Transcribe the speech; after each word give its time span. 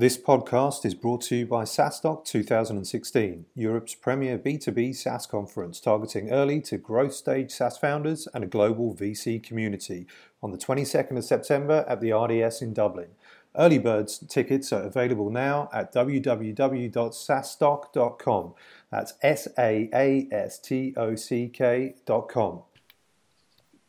This 0.00 0.16
podcast 0.16 0.86
is 0.86 0.94
brought 0.94 1.20
to 1.24 1.36
you 1.36 1.44
by 1.44 1.64
SaaStock 1.64 2.24
2016, 2.24 3.44
Europe's 3.54 3.94
premier 3.94 4.38
B2B 4.38 4.96
SaaS 4.96 5.26
conference 5.26 5.78
targeting 5.78 6.30
early 6.30 6.62
to 6.62 6.78
growth 6.78 7.12
stage 7.12 7.50
SaaS 7.50 7.76
founders 7.76 8.26
and 8.32 8.42
a 8.42 8.46
global 8.46 8.94
VC 8.94 9.42
community 9.42 10.06
on 10.42 10.52
the 10.52 10.56
22nd 10.56 11.18
of 11.18 11.24
September 11.24 11.84
at 11.86 12.00
the 12.00 12.12
RDS 12.12 12.62
in 12.62 12.72
Dublin. 12.72 13.08
Early 13.54 13.76
birds 13.76 14.24
tickets 14.26 14.72
are 14.72 14.84
available 14.84 15.28
now 15.28 15.68
at 15.70 15.92
www.saastock.com. 15.92 18.54
That's 18.90 19.12
S 19.20 19.48
A 19.58 19.90
A 19.92 20.28
S 20.32 20.58
T 20.60 20.94
O 20.96 21.14
C 21.14 21.48
K.com. 21.48 22.62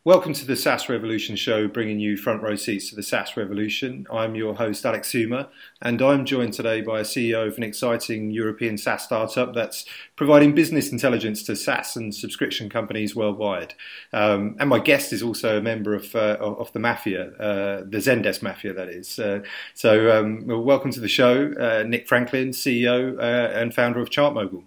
Welcome 0.03 0.33
to 0.33 0.47
the 0.47 0.55
SaaS 0.55 0.89
Revolution 0.89 1.35
show, 1.35 1.67
bringing 1.67 1.99
you 1.99 2.17
front 2.17 2.41
row 2.41 2.55
seats 2.55 2.89
to 2.89 2.95
the 2.95 3.03
SaaS 3.03 3.37
revolution. 3.37 4.07
I'm 4.11 4.33
your 4.33 4.55
host, 4.55 4.83
Alex 4.83 5.11
Theuma, 5.11 5.49
and 5.79 6.01
I'm 6.01 6.25
joined 6.25 6.53
today 6.53 6.81
by 6.81 7.01
a 7.01 7.03
CEO 7.03 7.45
of 7.45 7.55
an 7.57 7.61
exciting 7.61 8.31
European 8.31 8.79
SaaS 8.79 9.03
startup 9.03 9.53
that's 9.53 9.85
providing 10.15 10.55
business 10.55 10.91
intelligence 10.91 11.43
to 11.43 11.55
SaaS 11.55 11.95
and 11.95 12.15
subscription 12.15 12.67
companies 12.67 13.15
worldwide. 13.15 13.75
Um, 14.11 14.55
and 14.59 14.71
my 14.71 14.79
guest 14.79 15.13
is 15.13 15.21
also 15.21 15.59
a 15.59 15.61
member 15.61 15.93
of, 15.93 16.15
uh, 16.15 16.37
of 16.39 16.73
the 16.73 16.79
mafia, 16.79 17.33
uh, 17.33 17.83
the 17.87 17.99
Zendesk 17.99 18.41
mafia, 18.41 18.73
that 18.73 18.89
is. 18.89 19.19
Uh, 19.19 19.41
so, 19.75 20.19
um, 20.19 20.47
well, 20.47 20.63
welcome 20.63 20.89
to 20.93 20.99
the 20.99 21.07
show, 21.07 21.53
uh, 21.59 21.83
Nick 21.85 22.07
Franklin, 22.07 22.49
CEO 22.49 23.19
uh, 23.19 23.51
and 23.55 23.71
founder 23.71 23.99
of 23.99 24.09
ChartMogul. 24.09 24.63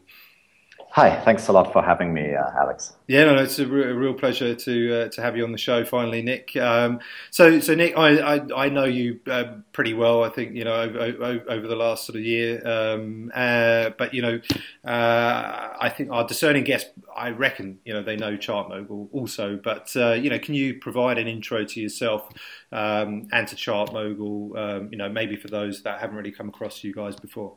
Hi, 0.94 1.20
thanks 1.24 1.48
a 1.48 1.52
lot 1.52 1.72
for 1.72 1.82
having 1.82 2.14
me, 2.14 2.36
uh, 2.36 2.52
Alex. 2.56 2.92
Yeah, 3.08 3.24
no, 3.24 3.34
no, 3.34 3.42
it's 3.42 3.58
a, 3.58 3.66
re- 3.66 3.90
a 3.90 3.94
real 3.94 4.14
pleasure 4.14 4.54
to 4.54 4.94
uh, 4.94 5.08
to 5.08 5.22
have 5.22 5.36
you 5.36 5.42
on 5.42 5.50
the 5.50 5.58
show 5.58 5.84
finally, 5.84 6.22
Nick. 6.22 6.56
Um, 6.56 7.00
so, 7.32 7.58
so 7.58 7.74
Nick, 7.74 7.98
I, 7.98 8.36
I, 8.36 8.46
I 8.54 8.68
know 8.68 8.84
you 8.84 9.18
uh, 9.28 9.56
pretty 9.72 9.92
well. 9.92 10.22
I 10.22 10.28
think 10.28 10.54
you 10.54 10.62
know 10.62 10.72
over, 10.72 11.42
over 11.48 11.66
the 11.66 11.74
last 11.74 12.06
sort 12.06 12.14
of 12.14 12.22
year, 12.22 12.64
um, 12.64 13.32
uh, 13.34 13.90
but 13.98 14.14
you 14.14 14.22
know, 14.22 14.40
uh, 14.84 15.74
I 15.80 15.88
think 15.88 16.12
our 16.12 16.28
discerning 16.28 16.62
guests, 16.62 16.90
I 17.16 17.30
reckon, 17.30 17.80
you 17.84 17.92
know, 17.92 18.04
they 18.04 18.14
know 18.14 18.36
Chart 18.36 18.68
ChartMogul 18.68 19.08
also. 19.10 19.56
But 19.56 19.90
uh, 19.96 20.12
you 20.12 20.30
know, 20.30 20.38
can 20.38 20.54
you 20.54 20.74
provide 20.78 21.18
an 21.18 21.26
intro 21.26 21.64
to 21.64 21.80
yourself 21.80 22.28
um, 22.70 23.26
and 23.32 23.48
to 23.48 23.56
ChartMogul? 23.56 24.56
Um, 24.56 24.88
you 24.92 24.98
know, 24.98 25.08
maybe 25.08 25.34
for 25.34 25.48
those 25.48 25.82
that 25.82 25.98
haven't 25.98 26.14
really 26.14 26.30
come 26.30 26.48
across 26.48 26.84
you 26.84 26.94
guys 26.94 27.16
before. 27.16 27.56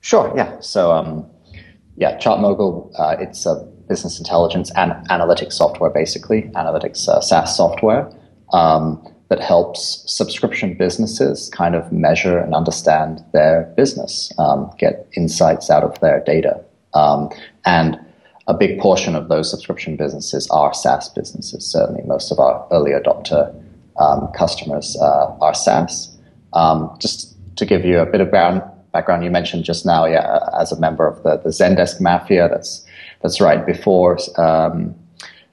Sure. 0.00 0.32
Yeah. 0.36 0.60
So. 0.60 1.28
Yeah, 1.98 2.16
ChartMogul, 2.18 2.92
uh, 2.96 3.16
it's 3.18 3.44
a 3.44 3.56
business 3.88 4.20
intelligence 4.20 4.70
and 4.76 4.92
analytics 5.08 5.54
software, 5.54 5.90
basically, 5.90 6.42
analytics 6.54 7.08
uh, 7.08 7.20
SaaS 7.20 7.56
software 7.56 8.08
um, 8.52 9.04
that 9.30 9.40
helps 9.40 10.04
subscription 10.06 10.74
businesses 10.74 11.50
kind 11.52 11.74
of 11.74 11.90
measure 11.90 12.38
and 12.38 12.54
understand 12.54 13.24
their 13.32 13.64
business, 13.76 14.32
um, 14.38 14.70
get 14.78 15.08
insights 15.16 15.70
out 15.70 15.82
of 15.82 15.98
their 15.98 16.22
data. 16.24 16.64
Um, 16.94 17.30
and 17.64 17.98
a 18.46 18.54
big 18.54 18.78
portion 18.78 19.16
of 19.16 19.28
those 19.28 19.50
subscription 19.50 19.96
businesses 19.96 20.48
are 20.50 20.72
SaaS 20.72 21.08
businesses. 21.08 21.66
Certainly, 21.66 22.02
most 22.06 22.30
of 22.30 22.38
our 22.38 22.64
early 22.70 22.92
adopter 22.92 23.52
um, 23.98 24.28
customers 24.36 24.96
uh, 25.02 25.36
are 25.40 25.52
SaaS. 25.52 26.16
Um, 26.52 26.96
just 27.00 27.34
to 27.56 27.66
give 27.66 27.84
you 27.84 27.98
a 27.98 28.06
bit 28.06 28.20
of 28.20 28.30
background, 28.30 28.62
background 28.98 29.22
you 29.22 29.30
mentioned 29.30 29.64
just 29.64 29.86
now, 29.86 30.06
yeah, 30.06 30.40
as 30.62 30.72
a 30.72 30.80
member 30.80 31.06
of 31.06 31.22
the, 31.22 31.36
the 31.44 31.50
Zendesk 31.50 32.00
Mafia, 32.00 32.48
that's 32.48 32.84
that's 33.22 33.40
right. 33.40 33.64
Before 33.64 34.18
um, 34.36 34.94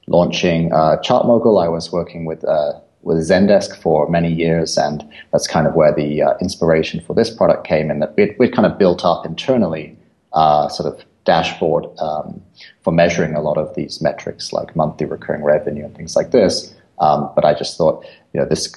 launching 0.08 0.74
uh, 0.74 0.98
ChartMogul, 1.06 1.64
I 1.64 1.70
was 1.78 1.92
working 1.92 2.26
with 2.26 2.44
uh, 2.46 2.74
with 3.04 3.18
Zendesk 3.18 3.76
for 3.84 4.10
many 4.10 4.32
years, 4.34 4.78
and 4.78 4.98
that's 5.32 5.48
kind 5.48 5.68
of 5.68 5.76
where 5.76 5.94
the 5.94 6.24
uh, 6.24 6.34
inspiration 6.42 7.02
for 7.06 7.14
this 7.14 7.30
product 7.30 7.68
came 7.68 7.92
in. 7.92 8.00
That 8.00 8.16
we'd, 8.18 8.36
we'd 8.40 8.54
kind 8.56 8.66
of 8.66 8.80
built 8.80 9.06
up 9.06 9.26
internally, 9.26 9.96
uh, 10.34 10.68
sort 10.70 10.88
of 10.92 11.06
dashboard 11.26 11.86
um, 12.00 12.42
for 12.84 12.92
measuring 12.94 13.36
a 13.36 13.42
lot 13.42 13.58
of 13.58 13.76
these 13.76 14.02
metrics 14.02 14.54
like 14.54 14.76
monthly 14.76 15.06
recurring 15.06 15.44
revenue 15.44 15.86
and 15.86 15.96
things 15.96 16.16
like 16.16 16.32
this. 16.32 16.74
Um, 17.00 17.30
but 17.36 17.44
I 17.46 17.54
just 17.54 17.78
thought, 17.78 18.06
you 18.34 18.40
know, 18.40 18.48
this 18.48 18.68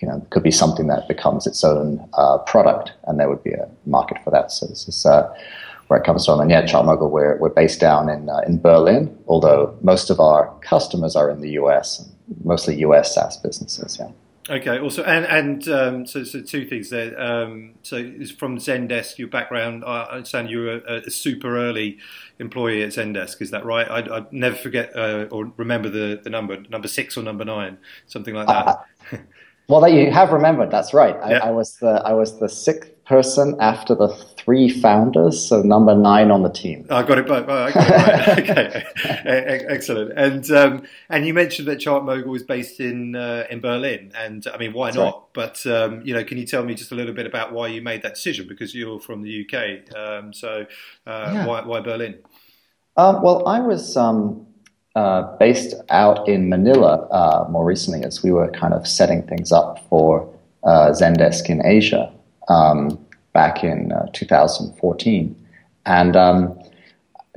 you 0.00 0.08
know, 0.08 0.26
could 0.30 0.42
be 0.42 0.50
something 0.50 0.86
that 0.88 1.08
becomes 1.08 1.46
its 1.46 1.64
own 1.64 2.06
uh, 2.14 2.38
product, 2.38 2.92
and 3.04 3.18
there 3.18 3.28
would 3.28 3.42
be 3.42 3.52
a 3.52 3.68
market 3.86 4.18
for 4.24 4.30
that. 4.30 4.50
So 4.50 4.66
this 4.66 4.88
is 4.88 5.06
uh, 5.06 5.32
where 5.88 6.00
it 6.00 6.04
comes 6.04 6.26
from. 6.26 6.40
And 6.40 6.50
yeah, 6.50 6.62
ChartMogul, 6.62 7.10
we're, 7.10 7.36
we're 7.38 7.50
based 7.50 7.80
down 7.80 8.08
in, 8.08 8.28
uh, 8.28 8.40
in 8.46 8.60
Berlin, 8.60 9.16
although 9.28 9.76
most 9.82 10.10
of 10.10 10.20
our 10.20 10.52
customers 10.60 11.16
are 11.16 11.30
in 11.30 11.40
the 11.40 11.50
US, 11.52 12.08
mostly 12.42 12.76
US 12.76 13.14
SaaS 13.14 13.36
businesses, 13.36 13.98
yeah. 13.98 14.10
Okay, 14.50 14.78
also, 14.78 15.02
and 15.04 15.24
and 15.24 15.68
um, 15.68 16.06
so 16.06 16.22
so 16.22 16.42
two 16.42 16.66
things 16.66 16.90
there. 16.90 17.18
Um, 17.18 17.76
so 17.80 17.96
from 18.38 18.58
Zendesk, 18.58 19.16
your 19.16 19.28
background. 19.28 19.84
I 19.86 20.02
understand 20.02 20.50
you 20.50 20.58
were 20.58 20.82
a, 20.86 20.96
a, 21.06 21.10
super 21.10 21.56
early 21.56 21.96
employee 22.38 22.82
at 22.82 22.90
Zendesk. 22.90 23.40
Is 23.40 23.52
that 23.52 23.64
right? 23.64 23.90
I 23.90 24.18
I 24.18 24.26
never 24.32 24.54
forget 24.54 24.94
uh, 24.94 25.28
or 25.30 25.50
remember 25.56 25.88
the, 25.88 26.20
the 26.22 26.28
number, 26.28 26.60
number 26.68 26.88
six 26.88 27.16
or 27.16 27.22
number 27.22 27.46
nine, 27.46 27.78
something 28.06 28.34
like 28.34 28.48
that. 28.48 28.66
Uh, 29.12 29.16
Well, 29.68 29.80
that 29.80 29.92
you 29.92 30.10
have 30.10 30.32
remembered. 30.32 30.70
That's 30.70 30.92
right. 30.92 31.16
I, 31.22 31.30
yeah. 31.30 31.38
I, 31.38 31.50
was 31.50 31.76
the 31.76 32.02
I 32.04 32.12
was 32.12 32.38
the 32.38 32.48
sixth 32.48 32.90
person 33.06 33.56
after 33.60 33.94
the 33.94 34.08
three 34.08 34.68
founders, 34.68 35.46
so 35.46 35.62
number 35.62 35.94
nine 35.94 36.30
on 36.30 36.42
the 36.42 36.50
team. 36.50 36.86
I 36.90 37.02
got 37.02 37.18
it. 37.18 37.26
But, 37.26 37.48
okay, 37.48 38.34
okay. 38.38 38.84
excellent. 39.68 40.12
And 40.18 40.50
um, 40.50 40.82
and 41.08 41.26
you 41.26 41.32
mentioned 41.32 41.68
that 41.68 41.78
ChartMogul 41.78 42.36
is 42.36 42.42
based 42.42 42.78
in 42.80 43.16
uh, 43.16 43.46
in 43.50 43.60
Berlin, 43.60 44.12
and 44.14 44.46
I 44.52 44.58
mean, 44.58 44.74
why 44.74 44.88
That's 44.88 44.96
not? 44.96 45.14
Right. 45.14 45.22
But 45.32 45.66
um, 45.66 46.02
you 46.02 46.12
know, 46.12 46.24
can 46.24 46.36
you 46.36 46.46
tell 46.46 46.64
me 46.64 46.74
just 46.74 46.92
a 46.92 46.94
little 46.94 47.14
bit 47.14 47.26
about 47.26 47.52
why 47.52 47.68
you 47.68 47.80
made 47.80 48.02
that 48.02 48.14
decision? 48.14 48.46
Because 48.46 48.74
you're 48.74 49.00
from 49.00 49.22
the 49.22 49.46
UK, 49.46 49.96
um, 49.96 50.32
so 50.34 50.66
uh, 51.06 51.30
yeah. 51.32 51.46
why 51.46 51.64
why 51.64 51.80
Berlin? 51.80 52.18
Um, 52.96 53.22
well, 53.22 53.48
I 53.48 53.60
was 53.60 53.96
um, 53.96 54.46
uh, 54.94 55.22
based 55.38 55.74
out 55.90 56.28
in 56.28 56.48
Manila 56.48 57.08
uh, 57.10 57.48
more 57.50 57.64
recently 57.64 58.04
as 58.04 58.22
we 58.22 58.30
were 58.30 58.48
kind 58.50 58.74
of 58.74 58.86
setting 58.86 59.22
things 59.24 59.50
up 59.50 59.80
for 59.88 60.32
uh, 60.62 60.92
Zendesk 60.92 61.50
in 61.50 61.64
Asia 61.66 62.12
um, 62.48 63.04
back 63.32 63.64
in 63.64 63.92
uh, 63.92 64.06
2014. 64.12 65.34
And 65.86 66.16
um, 66.16 66.58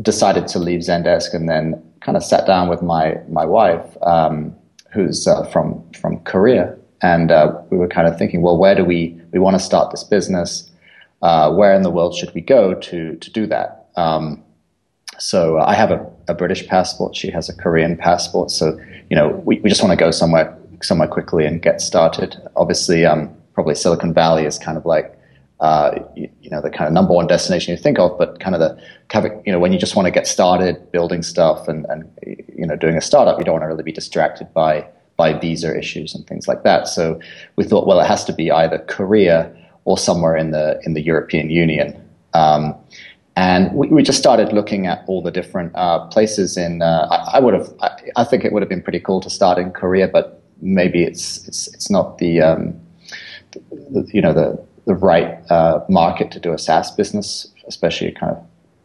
decided 0.04 0.48
to 0.50 0.60
leave 0.60 0.82
Zendesk 0.82 1.34
and 1.34 1.50
then 1.50 1.84
kind 2.02 2.16
of 2.16 2.24
sat 2.24 2.46
down 2.46 2.70
with 2.70 2.82
my, 2.82 3.18
my 3.28 3.44
wife, 3.44 3.98
um, 4.04 4.56
who's 4.94 5.28
uh, 5.28 5.44
from, 5.46 5.84
from 5.94 6.20
Korea. 6.20 6.78
And 7.02 7.32
uh, 7.32 7.60
we 7.72 7.78
were 7.78 7.88
kind 7.88 8.08
of 8.08 8.18
thinking, 8.18 8.42
well, 8.44 8.58
where 8.58 8.76
do 8.76 8.86
we, 8.86 9.20
we 9.32 9.40
want 9.40 9.56
to 9.56 9.60
start 9.60 9.92
this 9.92 10.04
business? 10.04 10.72
where 11.20 11.74
in 11.74 11.82
the 11.82 11.90
world 11.90 12.16
should 12.16 12.32
we 12.36 12.42
go 12.42 12.76
to, 12.76 13.16
to 13.16 13.32
do 13.32 13.48
that? 13.48 13.88
Um, 13.96 14.44
so 15.18 15.58
I 15.58 15.74
have 15.74 15.90
a, 15.90 16.06
a, 16.28 16.34
British 16.34 16.68
passport. 16.68 17.16
She 17.16 17.32
has 17.32 17.50
a 17.50 17.56
Korean 17.56 17.98
passport. 17.98 18.52
So 18.52 18.80
you 19.10 19.16
know, 19.16 19.30
we, 19.46 19.60
we 19.60 19.70
just 19.70 19.82
want 19.82 19.98
to 19.98 20.04
go 20.04 20.12
somewhere 20.12 20.56
somewhere 20.82 21.08
quickly 21.08 21.46
and 21.46 21.62
get 21.62 21.82
started. 21.82 22.36
Obviously, 22.56 23.06
um, 23.06 23.36
probably 23.54 23.76
Silicon 23.76 24.14
Valley 24.14 24.46
is 24.46 24.60
kind 24.60 24.78
of 24.78 24.86
like 24.86 25.18
uh, 25.60 26.00
you, 26.16 26.30
you, 26.42 26.50
know 26.50 26.62
the 26.62 26.70
kind 26.70 26.88
of 26.88 26.94
number 26.94 27.14
one 27.14 27.28
destination 27.28 27.72
you 27.72 27.78
think 27.78 27.98
of, 27.98 28.18
but 28.18 28.40
kind 28.40 28.56
of 28.56 28.62
the 28.62 29.42
you 29.46 29.52
know 29.52 29.60
when 29.60 29.74
you 29.74 29.80
just 29.80 29.96
want 29.96 30.06
to 30.06 30.12
get 30.12 30.28
started 30.28 30.92
building 30.92 31.24
stuff 31.24 31.68
and 31.68 31.86
and 31.90 32.10
you 32.56 32.66
know 32.66 32.76
doing 32.76 32.96
a 32.96 33.02
startup, 33.02 33.40
you 33.40 33.46
don't 33.46 33.54
want 33.54 33.64
to 33.64 33.68
really 33.68 33.84
be 33.84 33.92
distracted 33.92 34.54
by 34.54 34.88
by 35.18 35.34
visa 35.34 35.76
issues 35.76 36.14
and 36.14 36.26
things 36.28 36.48
like 36.48 36.64
that. 36.64 36.88
So 36.88 37.20
we 37.56 37.64
thought, 37.64 37.88
well, 37.88 38.00
it 38.00 38.06
has 38.06 38.24
to 38.26 38.34
be 38.34 38.52
either 38.52 38.78
Korea 38.78 39.52
or 39.86 39.98
somewhere 39.98 40.38
in 40.38 40.52
the 40.52 40.80
in 40.86 40.94
the 40.94 41.02
European 41.02 41.50
Union. 41.50 42.00
Um, 42.34 42.76
and 43.38 43.72
we, 43.72 43.88
we, 43.90 44.02
just 44.02 44.18
started 44.18 44.52
looking 44.52 44.88
at 44.88 45.04
all 45.06 45.22
the 45.22 45.30
different 45.30 45.72
uh, 45.76 46.00
places 46.08 46.58
in. 46.58 46.82
Uh, 46.82 47.08
I, 47.12 47.38
I, 47.38 47.40
would 47.40 47.54
have. 47.54 47.72
I, 47.82 47.92
I, 48.16 48.24
think 48.24 48.44
it 48.44 48.52
would 48.52 48.64
have 48.64 48.70
been 48.70 48.82
pretty 48.82 49.00
cool 49.00 49.22
to 49.22 49.30
start 49.30 49.60
in 49.60 49.70
Korea, 49.72 50.08
but 50.08 50.42
maybe 50.60 51.04
it's 51.04 51.48
it's 51.48 51.68
it's 51.68 51.92
not 51.92 52.18
the, 52.18 52.42
um, 52.42 52.74
the 53.92 54.10
you 54.12 54.24
know 54.24 54.34
the 54.34 54.60
the 54.88 54.96
right 54.96 55.40
uh, 55.52 55.86
market 55.88 56.32
to 56.32 56.40
do 56.40 56.52
a 56.52 56.58
SaaS 56.58 56.90
business, 56.90 57.48
especially 57.68 58.12
kind 58.12 58.36
of 58.36 58.44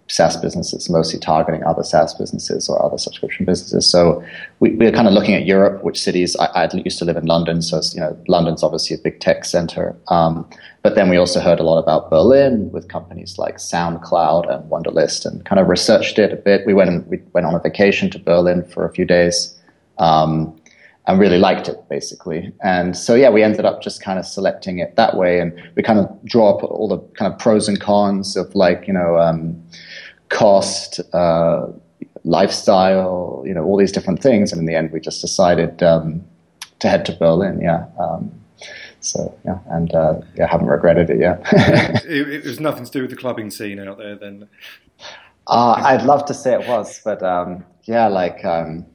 SaaS 0.09 0.37
businesses, 0.37 0.91
mostly 0.91 1.19
targeting 1.19 1.65
other 1.65 1.83
SaaS 1.83 2.15
businesses 2.15 2.69
or 2.69 2.85
other 2.85 2.99
subscription 2.99 3.47
businesses. 3.47 3.89
So 3.89 4.23
we, 4.61 4.73
we 4.73 4.87
are 4.87 4.93
kind 4.93 5.09
of 5.09 5.15
looking 5.15 5.35
at 5.35 5.47
Europe, 5.47 5.83
which 5.83 6.01
cities. 6.01 6.37
I, 6.37 6.47
I 6.47 6.69
used 6.85 6.99
to 6.99 7.05
live 7.05 7.17
in 7.17 7.27
London, 7.27 7.63
so 7.63 7.81
you 7.95 8.01
know 8.01 8.17
London's 8.29 8.63
obviously 8.63 8.97
a 8.97 8.99
big 8.99 9.21
tech 9.21 9.45
center. 9.45 9.97
Um, 10.09 10.49
but 10.83 10.95
then 10.95 11.09
we 11.09 11.17
also 11.17 11.41
heard 11.41 11.61
a 11.61 11.63
lot 11.63 11.79
about 11.79 12.11
Berlin 12.11 12.71
with 12.73 12.89
companies 12.89 13.39
like 13.39 13.57
SoundCloud 13.57 14.53
and 14.53 14.71
Wunderlist, 14.71 15.25
and 15.25 15.45
kind 15.45 15.61
of 15.61 15.69
researched 15.69 16.19
it 16.19 16.33
a 16.33 16.37
bit. 16.37 16.67
We 16.67 16.75
went 16.75 16.91
and, 16.91 17.07
we 17.07 17.19
went 17.33 17.47
on 17.47 17.55
a 17.55 17.61
vacation 17.61 18.11
to 18.11 18.19
Berlin 18.19 18.65
for 18.65 18.85
a 18.85 18.93
few 18.93 19.05
days. 19.05 19.59
Um, 19.99 20.59
and 21.07 21.19
really 21.19 21.39
liked 21.39 21.69
it 21.69 21.77
basically. 21.89 22.53
And 22.63 22.97
so 22.97 23.15
yeah, 23.15 23.31
we 23.31 23.43
ended 23.43 23.65
up 23.65 23.83
just 23.83 24.03
kind 24.03 24.19
of 24.19 24.27
selecting 24.27 24.79
it 24.79 24.97
that 24.97 25.17
way, 25.17 25.41
and 25.41 25.53
we 25.75 25.83
kind 25.83 25.99
of 25.99 26.25
draw 26.25 26.51
up 26.51 26.63
all 26.63 26.89
the 26.89 26.99
kind 27.17 27.33
of 27.33 27.39
pros 27.39 27.69
and 27.69 27.81
cons 27.81 28.37
of 28.37 28.55
like 28.55 28.87
you 28.87 28.93
know 28.93 29.19
um, 29.19 29.61
cost, 30.33 31.01
uh, 31.15 31.67
lifestyle, 32.25 33.43
you 33.47 33.55
know, 33.55 33.65
all 33.65 33.77
these 33.77 33.93
different 33.93 34.23
things. 34.23 34.53
And 34.53 34.59
in 34.61 34.67
the 34.67 34.75
end, 34.75 34.91
we 34.91 35.01
just 35.01 35.21
decided 35.21 35.83
um, 35.83 36.25
to 36.81 36.89
head 36.89 37.05
to 37.07 37.13
Berlin. 37.13 37.61
Yeah. 37.61 37.87
Um, 37.99 38.33
So 39.03 39.37
yeah, 39.45 39.59
and 39.67 39.93
uh, 39.95 40.21
yeah, 40.37 40.47
haven't 40.47 40.69
regretted 40.69 41.11
it 41.11 41.19
yet. 41.19 41.43
it, 42.07 42.29
it, 42.29 42.45
was 42.45 42.61
nothing 42.61 42.85
to 42.85 42.91
do 42.91 43.01
with 43.03 43.11
the 43.11 43.17
clubbing 43.17 43.51
scene 43.51 43.81
out 43.81 43.99
there, 43.99 44.15
then. 44.15 44.49
Uh, 45.49 45.75
I'd 45.77 46.05
love 46.05 46.25
to 46.27 46.35
say 46.35 46.55
it 46.55 46.69
was, 46.69 47.01
but 47.05 47.21
um, 47.21 47.65
yeah, 47.83 48.07
like 48.07 48.45
um, 48.45 48.87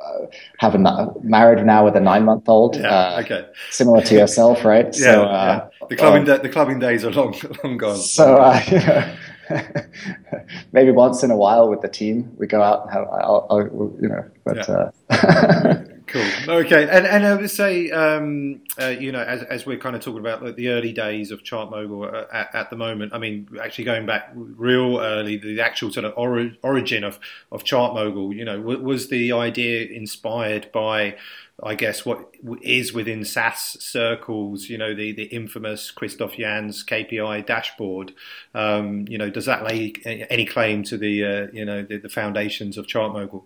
uh, 0.00 0.26
having 0.58 0.86
married 1.22 1.64
now 1.66 1.84
with 1.84 1.96
a 1.96 2.00
nine 2.00 2.24
month 2.24 2.48
old. 2.48 2.76
Yeah, 2.76 2.88
uh, 2.88 3.20
okay. 3.24 3.46
Similar 3.70 4.02
to 4.02 4.14
yourself, 4.14 4.64
right? 4.64 4.86
yeah, 4.96 5.12
so, 5.12 5.24
uh, 5.24 5.68
yeah. 5.80 5.86
The 5.88 5.96
clubbing 5.96 6.30
um, 6.30 6.42
the 6.42 6.48
clubbing 6.48 6.78
days 6.78 7.04
are 7.04 7.10
long 7.10 7.34
long 7.64 7.76
gone. 7.78 7.96
So 7.96 8.36
uh, 8.36 9.16
maybe 10.72 10.90
once 10.90 11.22
in 11.22 11.30
a 11.30 11.36
while 11.36 11.68
with 11.68 11.80
the 11.80 11.88
team, 11.88 12.32
we 12.38 12.46
go 12.46 12.62
out 12.62 12.82
and 12.82 12.90
have, 12.92 13.06
I'll, 13.08 13.46
I'll, 13.50 13.60
you 14.00 14.08
know, 14.08 14.24
but. 14.44 14.56
Yeah. 14.68 14.90
Uh, 15.10 15.84
Cool. 16.12 16.26
Okay, 16.46 16.82
and 16.82 17.06
and 17.06 17.24
I 17.24 17.34
would 17.34 17.50
say, 17.50 17.90
um, 17.90 18.60
uh, 18.78 18.88
you 18.88 19.12
know, 19.12 19.22
as, 19.22 19.42
as 19.44 19.64
we're 19.64 19.78
kind 19.78 19.96
of 19.96 20.02
talking 20.02 20.20
about 20.20 20.42
like, 20.42 20.56
the 20.56 20.68
early 20.68 20.92
days 20.92 21.30
of 21.30 21.42
Chartmogul 21.42 22.12
uh, 22.12 22.26
at, 22.30 22.54
at, 22.54 22.70
the 22.70 22.76
moment. 22.76 23.14
I 23.14 23.18
mean, 23.18 23.48
actually 23.62 23.84
going 23.84 24.04
back 24.04 24.30
real 24.34 24.98
early, 24.98 25.38
the 25.38 25.62
actual 25.62 25.90
sort 25.90 26.04
of 26.04 26.12
ori- 26.16 26.58
origin 26.62 27.02
of 27.02 27.18
of 27.50 27.64
Chartmogul. 27.64 28.34
You 28.36 28.44
know, 28.44 28.60
was 28.60 29.08
the 29.08 29.32
idea 29.32 29.86
inspired 29.86 30.70
by 30.70 31.16
I 31.62 31.76
guess 31.76 32.04
what 32.04 32.34
is 32.60 32.92
within 32.92 33.24
SaaS 33.24 33.76
circles, 33.80 34.68
you 34.68 34.76
know, 34.76 34.94
the, 34.94 35.12
the 35.12 35.24
infamous 35.24 35.92
Christoph 35.92 36.32
Janz 36.32 36.84
KPI 36.84 37.46
dashboard. 37.46 38.12
Um, 38.54 39.06
you 39.08 39.16
know, 39.16 39.30
does 39.30 39.46
that 39.46 39.64
lay 39.64 39.92
any 40.04 40.44
claim 40.44 40.82
to 40.84 40.98
the 40.98 41.24
uh, 41.24 41.46
you 41.52 41.64
know 41.64 41.82
the, 41.82 41.98
the, 41.98 42.08
foundations 42.08 42.76
of 42.76 42.86
Chartmogul? 42.86 43.44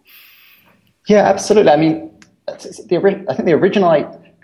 Yeah, 1.07 1.25
absolutely. 1.25 1.71
I 1.71 1.77
mean, 1.77 2.19
the, 2.47 3.25
I 3.29 3.35
think 3.35 3.47
the 3.47 3.53
original 3.53 3.91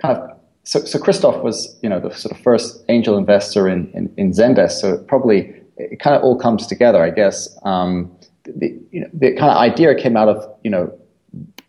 kind 0.01 0.19
of 0.19 0.31
so, 0.65 0.81
so 0.85 0.99
Christoph 0.99 1.43
was 1.43 1.79
you 1.83 1.89
know 1.89 1.99
the 1.99 2.15
sort 2.15 2.37
of 2.37 2.43
first 2.43 2.85
angel 2.89 3.17
investor 3.17 3.69
in, 3.69 3.91
in, 3.95 4.13
in 4.17 4.33
Zendesk, 4.33 4.73
so 4.73 4.95
it 4.95 5.07
probably 5.07 5.55
it 5.77 5.99
kind 5.99 6.15
of 6.15 6.23
all 6.23 6.39
comes 6.39 6.67
together, 6.67 7.03
I 7.03 7.11
guess. 7.11 7.49
Um, 7.65 8.15
the, 8.45 8.79
you 8.91 9.01
know, 9.01 9.09
the 9.15 9.35
kind 9.37 9.51
of 9.51 9.57
idea 9.57 9.95
came 9.95 10.17
out 10.17 10.29
of 10.29 10.45
you 10.63 10.71
know 10.71 10.93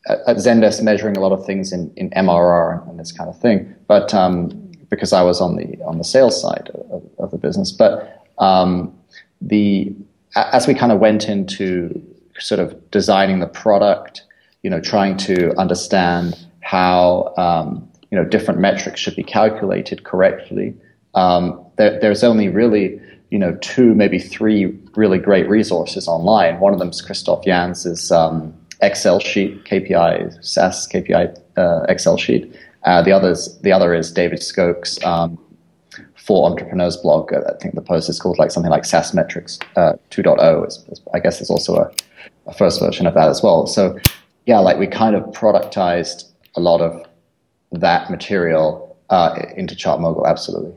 at 0.07 0.37
Zendesk 0.37 0.81
measuring 0.83 1.17
a 1.17 1.19
lot 1.19 1.31
of 1.31 1.45
things 1.45 1.71
in, 1.71 1.91
in 1.95 2.09
MRR 2.11 2.87
and, 2.89 2.99
this 2.99 3.11
kind 3.11 3.29
of 3.29 3.39
thing, 3.39 3.73
but 3.87 4.13
um, 4.13 4.49
because 4.89 5.13
I 5.13 5.23
was 5.23 5.41
on 5.41 5.55
the 5.55 5.81
on 5.85 5.97
the 5.97 6.03
sales 6.03 6.39
side 6.41 6.69
of, 6.91 7.03
of 7.19 7.31
the 7.31 7.37
business, 7.37 7.71
but 7.71 8.25
um, 8.37 8.93
the 9.41 9.95
as 10.35 10.67
we 10.67 10.73
kind 10.73 10.91
of 10.91 10.99
went 10.99 11.29
into 11.29 12.01
sort 12.39 12.59
of 12.59 12.91
designing 12.91 13.39
the 13.39 13.47
product 13.47 14.23
you 14.63 14.69
know, 14.69 14.79
trying 14.79 15.17
to 15.17 15.55
understand 15.59 16.47
how 16.61 17.33
um, 17.37 17.87
you 18.09 18.17
know 18.17 18.25
different 18.25 18.59
metrics 18.59 18.99
should 18.99 19.15
be 19.15 19.23
calculated 19.23 20.05
correctly. 20.05 20.73
Um, 21.13 21.63
there, 21.75 21.99
there's 21.99 22.23
only 22.23 22.47
really 22.49 22.99
you 23.29 23.37
know 23.37 23.55
two, 23.61 23.93
maybe 23.93 24.17
three 24.17 24.65
really 24.95 25.19
great 25.19 25.47
resources 25.49 26.07
online. 26.07 26.59
One 26.59 26.73
of 26.73 26.79
them 26.79 26.89
is 26.89 27.01
Christoph 27.01 27.43
Janz's 27.43 28.11
um, 28.11 28.53
Excel 28.83 29.19
sheet, 29.19 29.63
KPI 29.65 30.43
SaaS 30.43 30.87
KPI 30.87 31.39
uh, 31.57 31.85
Excel 31.89 32.17
sheet. 32.17 32.53
Uh, 32.83 33.01
the 33.01 33.11
others, 33.11 33.57
the 33.59 33.71
other 33.71 33.93
is 33.93 34.11
David 34.11 34.39
Skok's 34.39 35.03
um, 35.05 35.39
for 36.15 36.49
entrepreneurs 36.49 36.97
blog. 36.97 37.33
I 37.33 37.53
think 37.61 37.75
the 37.75 37.81
post 37.81 38.09
is 38.09 38.19
called 38.19 38.37
like 38.37 38.51
something 38.51 38.71
like 38.71 38.85
SaaS 38.85 39.13
Metrics 39.13 39.59
uh, 39.75 39.93
2.0. 40.11 40.67
Is, 40.67 40.83
is, 40.89 41.01
I 41.13 41.19
guess 41.19 41.39
there's 41.39 41.49
also 41.49 41.75
a, 41.75 41.91
a, 42.47 42.53
first 42.53 42.79
version 42.79 43.07
of 43.07 43.13
that 43.13 43.29
as 43.29 43.41
well. 43.41 43.67
So 43.67 43.97
yeah, 44.45 44.59
like 44.59 44.77
we 44.77 44.87
kind 44.87 45.15
of 45.15 45.23
productized 45.25 46.25
a 46.55 46.59
lot 46.59 46.81
of 46.81 47.05
that 47.71 48.09
material 48.09 48.97
uh, 49.09 49.39
into 49.55 49.75
Chartmogul, 49.75 50.27
absolutely. 50.27 50.73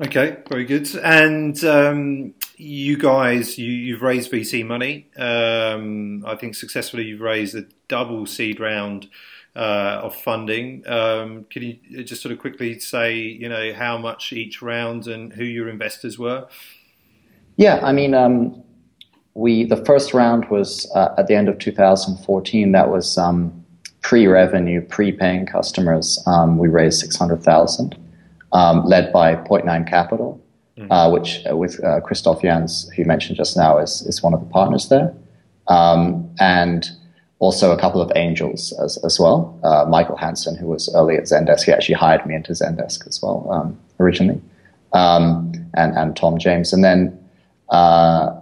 Okay, 0.00 0.36
very 0.48 0.64
good. 0.64 0.88
And 0.96 1.62
um, 1.64 2.34
you 2.56 2.96
guys, 2.96 3.58
you, 3.58 3.94
have 3.94 4.02
raised 4.02 4.30
VC 4.30 4.64
money. 4.64 5.08
Um, 5.16 6.24
I 6.26 6.36
think 6.36 6.54
successfully 6.54 7.04
you've 7.04 7.20
raised 7.20 7.54
a 7.54 7.64
double 7.88 8.26
seed 8.26 8.60
round 8.60 9.08
uh, 9.56 10.00
of 10.02 10.14
funding. 10.14 10.86
Um, 10.86 11.44
can 11.50 11.62
you 11.62 12.04
just 12.04 12.22
sort 12.22 12.32
of 12.32 12.38
quickly 12.38 12.78
say, 12.78 13.16
you 13.16 13.48
know, 13.48 13.72
how 13.72 13.98
much 13.98 14.32
each 14.32 14.62
round 14.62 15.06
and 15.06 15.32
who 15.32 15.44
your 15.44 15.68
investors 15.68 16.18
were? 16.18 16.48
Yeah, 17.56 17.80
I 17.82 17.92
mean, 17.92 18.14
um, 18.14 18.62
we 19.34 19.64
the 19.64 19.84
first 19.84 20.14
round 20.14 20.48
was 20.48 20.90
uh, 20.94 21.14
at 21.18 21.26
the 21.28 21.34
end 21.34 21.48
of 21.48 21.58
2014. 21.58 22.72
That 22.72 22.90
was 22.90 23.16
um, 23.18 23.64
pre-revenue, 24.00 24.80
pre-paying 24.80 25.46
customers. 25.46 26.22
Um, 26.26 26.58
we 26.58 26.68
raised 26.68 27.00
600,000, 27.00 27.96
um, 28.52 28.84
led 28.84 29.12
by 29.12 29.34
Point 29.34 29.66
Nine 29.66 29.84
Capital. 29.84 30.40
Uh, 30.90 31.10
which 31.10 31.40
uh, 31.48 31.56
with 31.56 31.82
uh, 31.84 32.00
Christoph 32.00 32.42
Janz, 32.42 32.92
who 32.94 33.04
mentioned 33.04 33.36
just 33.36 33.56
now, 33.56 33.78
is 33.78 34.02
is 34.02 34.22
one 34.22 34.34
of 34.34 34.40
the 34.40 34.46
partners 34.46 34.88
there, 34.88 35.14
um, 35.68 36.28
and 36.40 36.90
also 37.38 37.70
a 37.72 37.78
couple 37.78 38.00
of 38.00 38.10
angels 38.16 38.72
as, 38.82 38.96
as 39.04 39.20
well. 39.20 39.58
Uh, 39.62 39.84
Michael 39.88 40.16
Hansen, 40.16 40.56
who 40.56 40.66
was 40.66 40.92
early 40.94 41.16
at 41.16 41.24
Zendesk, 41.24 41.64
he 41.64 41.72
actually 41.72 41.94
hired 41.94 42.26
me 42.26 42.34
into 42.34 42.52
Zendesk 42.52 43.06
as 43.06 43.22
well 43.22 43.46
um, 43.50 43.78
originally, 44.00 44.40
um, 44.92 45.52
and 45.74 45.96
and 45.96 46.16
Tom 46.16 46.38
James, 46.38 46.72
and 46.72 46.84
then. 46.84 47.18
Uh, 47.70 48.40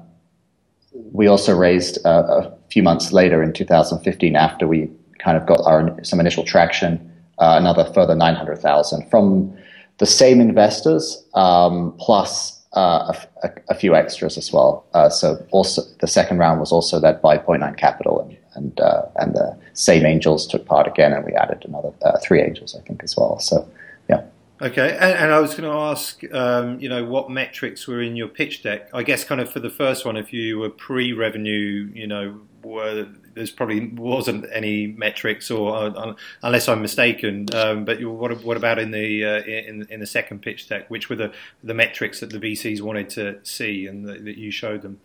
we 1.12 1.26
also 1.26 1.55
raised 1.55 1.99
a 2.05 2.52
few 2.70 2.82
months 2.82 3.12
later 3.12 3.43
in 3.43 3.52
2015, 3.52 4.34
after 4.34 4.67
we 4.67 4.90
kind 5.19 5.37
of 5.37 5.46
got 5.46 5.61
our 5.64 5.94
some 6.02 6.20
initial 6.20 6.43
traction, 6.43 7.12
another 7.38 7.84
further 7.94 8.14
900,000 8.14 9.08
from 9.11 9.55
the 10.02 10.06
same 10.06 10.40
investors 10.40 11.25
um, 11.34 11.94
plus 11.96 12.60
uh, 12.72 13.14
a, 13.44 13.50
a, 13.69 13.75
few 13.76 13.94
extras 13.94 14.37
as 14.37 14.52
well. 14.52 14.84
Uh, 14.94 15.08
so 15.08 15.46
also 15.52 15.81
the 16.00 16.08
second 16.08 16.38
round 16.38 16.58
was 16.58 16.72
also 16.72 16.99
led 16.99 17.22
by 17.22 17.38
Point 17.38 17.60
Nine 17.60 17.76
Capital 17.76 18.20
and 18.20 18.37
and, 18.54 18.81
uh, 18.81 19.02
and 19.16 19.32
the 19.34 19.56
same 19.75 20.04
angels 20.04 20.46
took 20.46 20.66
part 20.66 20.87
again, 20.87 21.12
and 21.12 21.25
we 21.25 21.32
added 21.32 21.64
another 21.66 21.93
uh, 22.02 22.19
three 22.19 22.43
angels, 22.43 22.76
I 22.78 22.87
think, 22.87 23.02
as 23.02 23.16
well. 23.16 23.38
So 23.38 23.66
yeah. 24.10 24.25
Okay, 24.60 24.90
and, 24.90 25.12
and, 25.20 25.32
I 25.32 25.40
was 25.40 25.52
going 25.54 25.70
to 25.70 25.76
ask, 25.76 26.22
um, 26.34 26.78
you 26.78 26.88
know, 26.88 27.02
what 27.05 27.31
metrics 27.31 27.88
were 27.88 28.02
in 28.02 28.14
your 28.14 28.28
pitch 28.28 28.62
deck? 28.62 28.90
I 28.93 29.05
guess, 29.05 29.25
kind 29.25 29.40
of 29.40 29.50
for 29.50 29.60
the 29.60 29.70
first 29.70 30.05
one, 30.05 30.19
if 30.19 30.32
you 30.34 30.58
were 30.58 30.69
pre-revenue, 30.69 31.91
you 31.94 32.06
know, 32.06 32.41
were, 32.62 33.08
there's 33.34 33.51
probably 33.51 33.89
wasn't 33.89 34.46
any 34.53 34.89
metrics, 34.89 35.51
or 35.51 35.77
uh, 35.77 36.15
unless 36.43 36.69
I'm 36.69 36.82
mistaken. 36.82 37.46
Um, 37.55 37.84
but 37.84 38.03
what, 38.05 38.43
what 38.44 38.56
about 38.56 38.79
in 38.79 38.91
the 38.91 39.24
uh, 39.24 39.43
in 39.43 39.86
in 39.91 40.01
the 40.01 40.06
second 40.06 40.43
pitch 40.43 40.69
deck? 40.69 40.91
Which 40.91 41.08
were 41.08 41.17
the 41.17 41.32
the 41.62 41.74
metrics 41.74 42.20
that 42.20 42.31
the 42.31 42.39
VCs 42.39 42.81
wanted 42.81 43.08
to 43.10 43.39
see 43.43 43.86
and 43.86 44.06
the, 44.06 44.15
that 44.15 44.39
you 44.39 44.51
showed 44.51 44.82
them? 44.82 45.01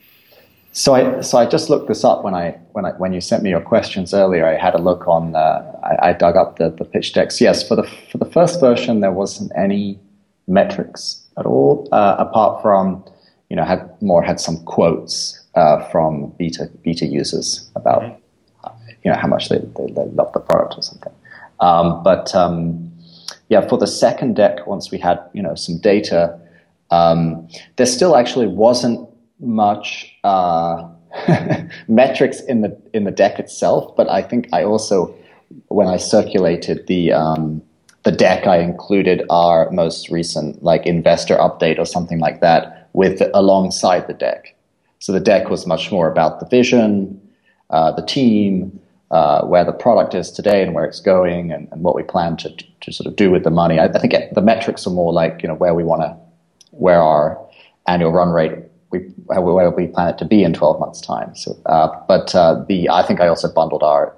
So 0.72 0.94
I 0.94 1.22
so 1.22 1.38
I 1.38 1.46
just 1.46 1.70
looked 1.70 1.88
this 1.88 2.04
up 2.04 2.24
when 2.24 2.36
I 2.36 2.52
when 2.74 2.86
I 2.86 2.92
when 2.92 3.14
you 3.14 3.22
sent 3.22 3.42
me 3.44 3.50
your 3.50 3.62
questions 3.62 4.14
earlier. 4.14 4.46
I 4.46 4.58
had 4.58 4.76
a 4.76 4.78
look 4.78 5.08
on. 5.08 5.36
Uh, 5.36 5.64
I, 5.84 6.10
I, 6.10 6.14
dug 6.14 6.36
up 6.36 6.58
the, 6.58 6.70
the 6.70 6.86
pitch 6.86 7.14
decks. 7.14 7.42
Yes, 7.42 7.68
for 7.68 7.76
the 7.76 7.84
for 8.12 8.20
the 8.20 8.26
first 8.26 8.60
version, 8.60 9.00
there 9.00 9.12
wasn't 9.12 9.52
any 9.56 10.00
metrics 10.48 11.24
at 11.38 11.46
all, 11.46 11.88
uh, 11.92 12.16
apart 12.20 12.62
from 12.62 13.04
you 13.50 13.56
know 13.56 13.64
had 13.64 13.90
more 14.02 14.22
had 14.22 14.40
some 14.40 14.64
quotes 14.66 15.44
uh, 15.58 15.84
from 15.90 16.32
beta 16.38 16.70
beta 16.84 17.06
users 17.06 17.70
about 17.76 18.04
mm-hmm. 18.04 18.92
you 19.04 19.12
know 19.12 19.18
how 19.18 19.28
much 19.28 19.50
they, 19.50 19.58
they, 19.58 19.88
they 19.88 20.06
love 20.20 20.32
the 20.34 20.40
product 20.40 20.76
or 20.78 20.84
something. 20.84 21.14
Um, 21.60 22.04
but 22.04 22.36
um, 22.36 22.92
yeah, 23.50 23.68
for 23.68 23.78
the 23.78 23.88
second 23.88 24.36
deck, 24.36 24.68
once 24.68 24.92
we 24.92 25.00
had 25.00 25.20
you 25.34 25.42
know 25.42 25.56
some 25.56 25.80
data, 25.80 26.40
um, 26.92 27.48
there 27.78 27.88
still 27.88 28.16
actually 28.16 28.48
wasn't 28.48 29.10
much 29.40 30.14
uh, 30.24 30.88
metrics 31.88 32.40
in 32.42 32.62
the 32.62 32.78
in 32.94 33.06
the 33.06 33.12
deck 33.12 33.40
itself, 33.40 33.96
but 33.98 34.08
I 34.10 34.22
think 34.22 34.48
I 34.54 34.64
also 34.64 35.16
when 35.70 35.88
I 35.88 35.98
circulated 35.98 36.86
the 36.86 37.14
um, 37.14 37.64
the 38.04 38.12
deck, 38.12 38.46
I 38.46 38.60
included 38.60 39.24
our 39.32 39.72
most 39.72 40.10
recent 40.10 40.62
like 40.62 40.86
investor 40.86 41.36
update 41.38 41.80
or 41.80 41.86
something 41.86 42.20
like 42.20 42.42
that 42.42 42.90
with 42.94 43.24
alongside 43.34 44.06
the 44.08 44.14
deck. 44.14 44.54
So 45.00 45.12
the 45.12 45.20
deck 45.20 45.50
was 45.50 45.66
much 45.68 45.92
more 45.92 46.10
about 46.12 46.40
the 46.40 46.46
vision, 46.48 47.22
uh, 47.70 47.92
the 47.92 48.06
team, 48.06 48.80
uh, 49.12 49.46
where 49.46 49.64
the 49.64 49.72
product 49.72 50.14
is 50.14 50.32
today 50.32 50.64
and 50.64 50.74
where 50.74 50.86
it's 50.86 51.00
going, 51.00 51.52
and, 51.52 51.68
and 51.72 51.84
what 51.84 51.96
we 51.96 52.04
plan 52.04 52.36
to, 52.38 52.50
to 52.82 52.92
sort 52.92 53.08
of 53.08 53.16
do 53.16 53.32
with 53.32 53.44
the 53.44 53.52
money. 53.52 53.80
I, 53.80 53.86
I 53.86 54.00
think 54.00 54.14
the 54.34 54.42
metrics 54.42 54.86
are 54.86 54.90
more 54.90 55.14
like 55.14 55.42
you 55.42 55.48
know 55.48 55.56
where 55.56 55.74
we 55.74 55.84
want 55.84 56.02
to, 56.02 56.16
where 56.72 57.02
our 57.02 57.40
annual 57.88 58.12
run 58.12 58.30
rate 58.30 58.54
we 58.90 59.00
where 59.26 59.70
we 59.70 59.88
plan 59.88 60.10
it 60.10 60.18
to 60.18 60.26
be 60.26 60.44
in 60.44 60.54
12 60.54 60.80
months' 60.80 61.02
time. 61.02 61.36
So, 61.36 61.58
uh, 61.66 61.90
but 62.08 62.34
uh, 62.36 62.64
the 62.68 62.90
I 62.90 63.04
think 63.04 63.20
I 63.20 63.28
also 63.28 63.52
bundled 63.52 63.84
our 63.84 64.16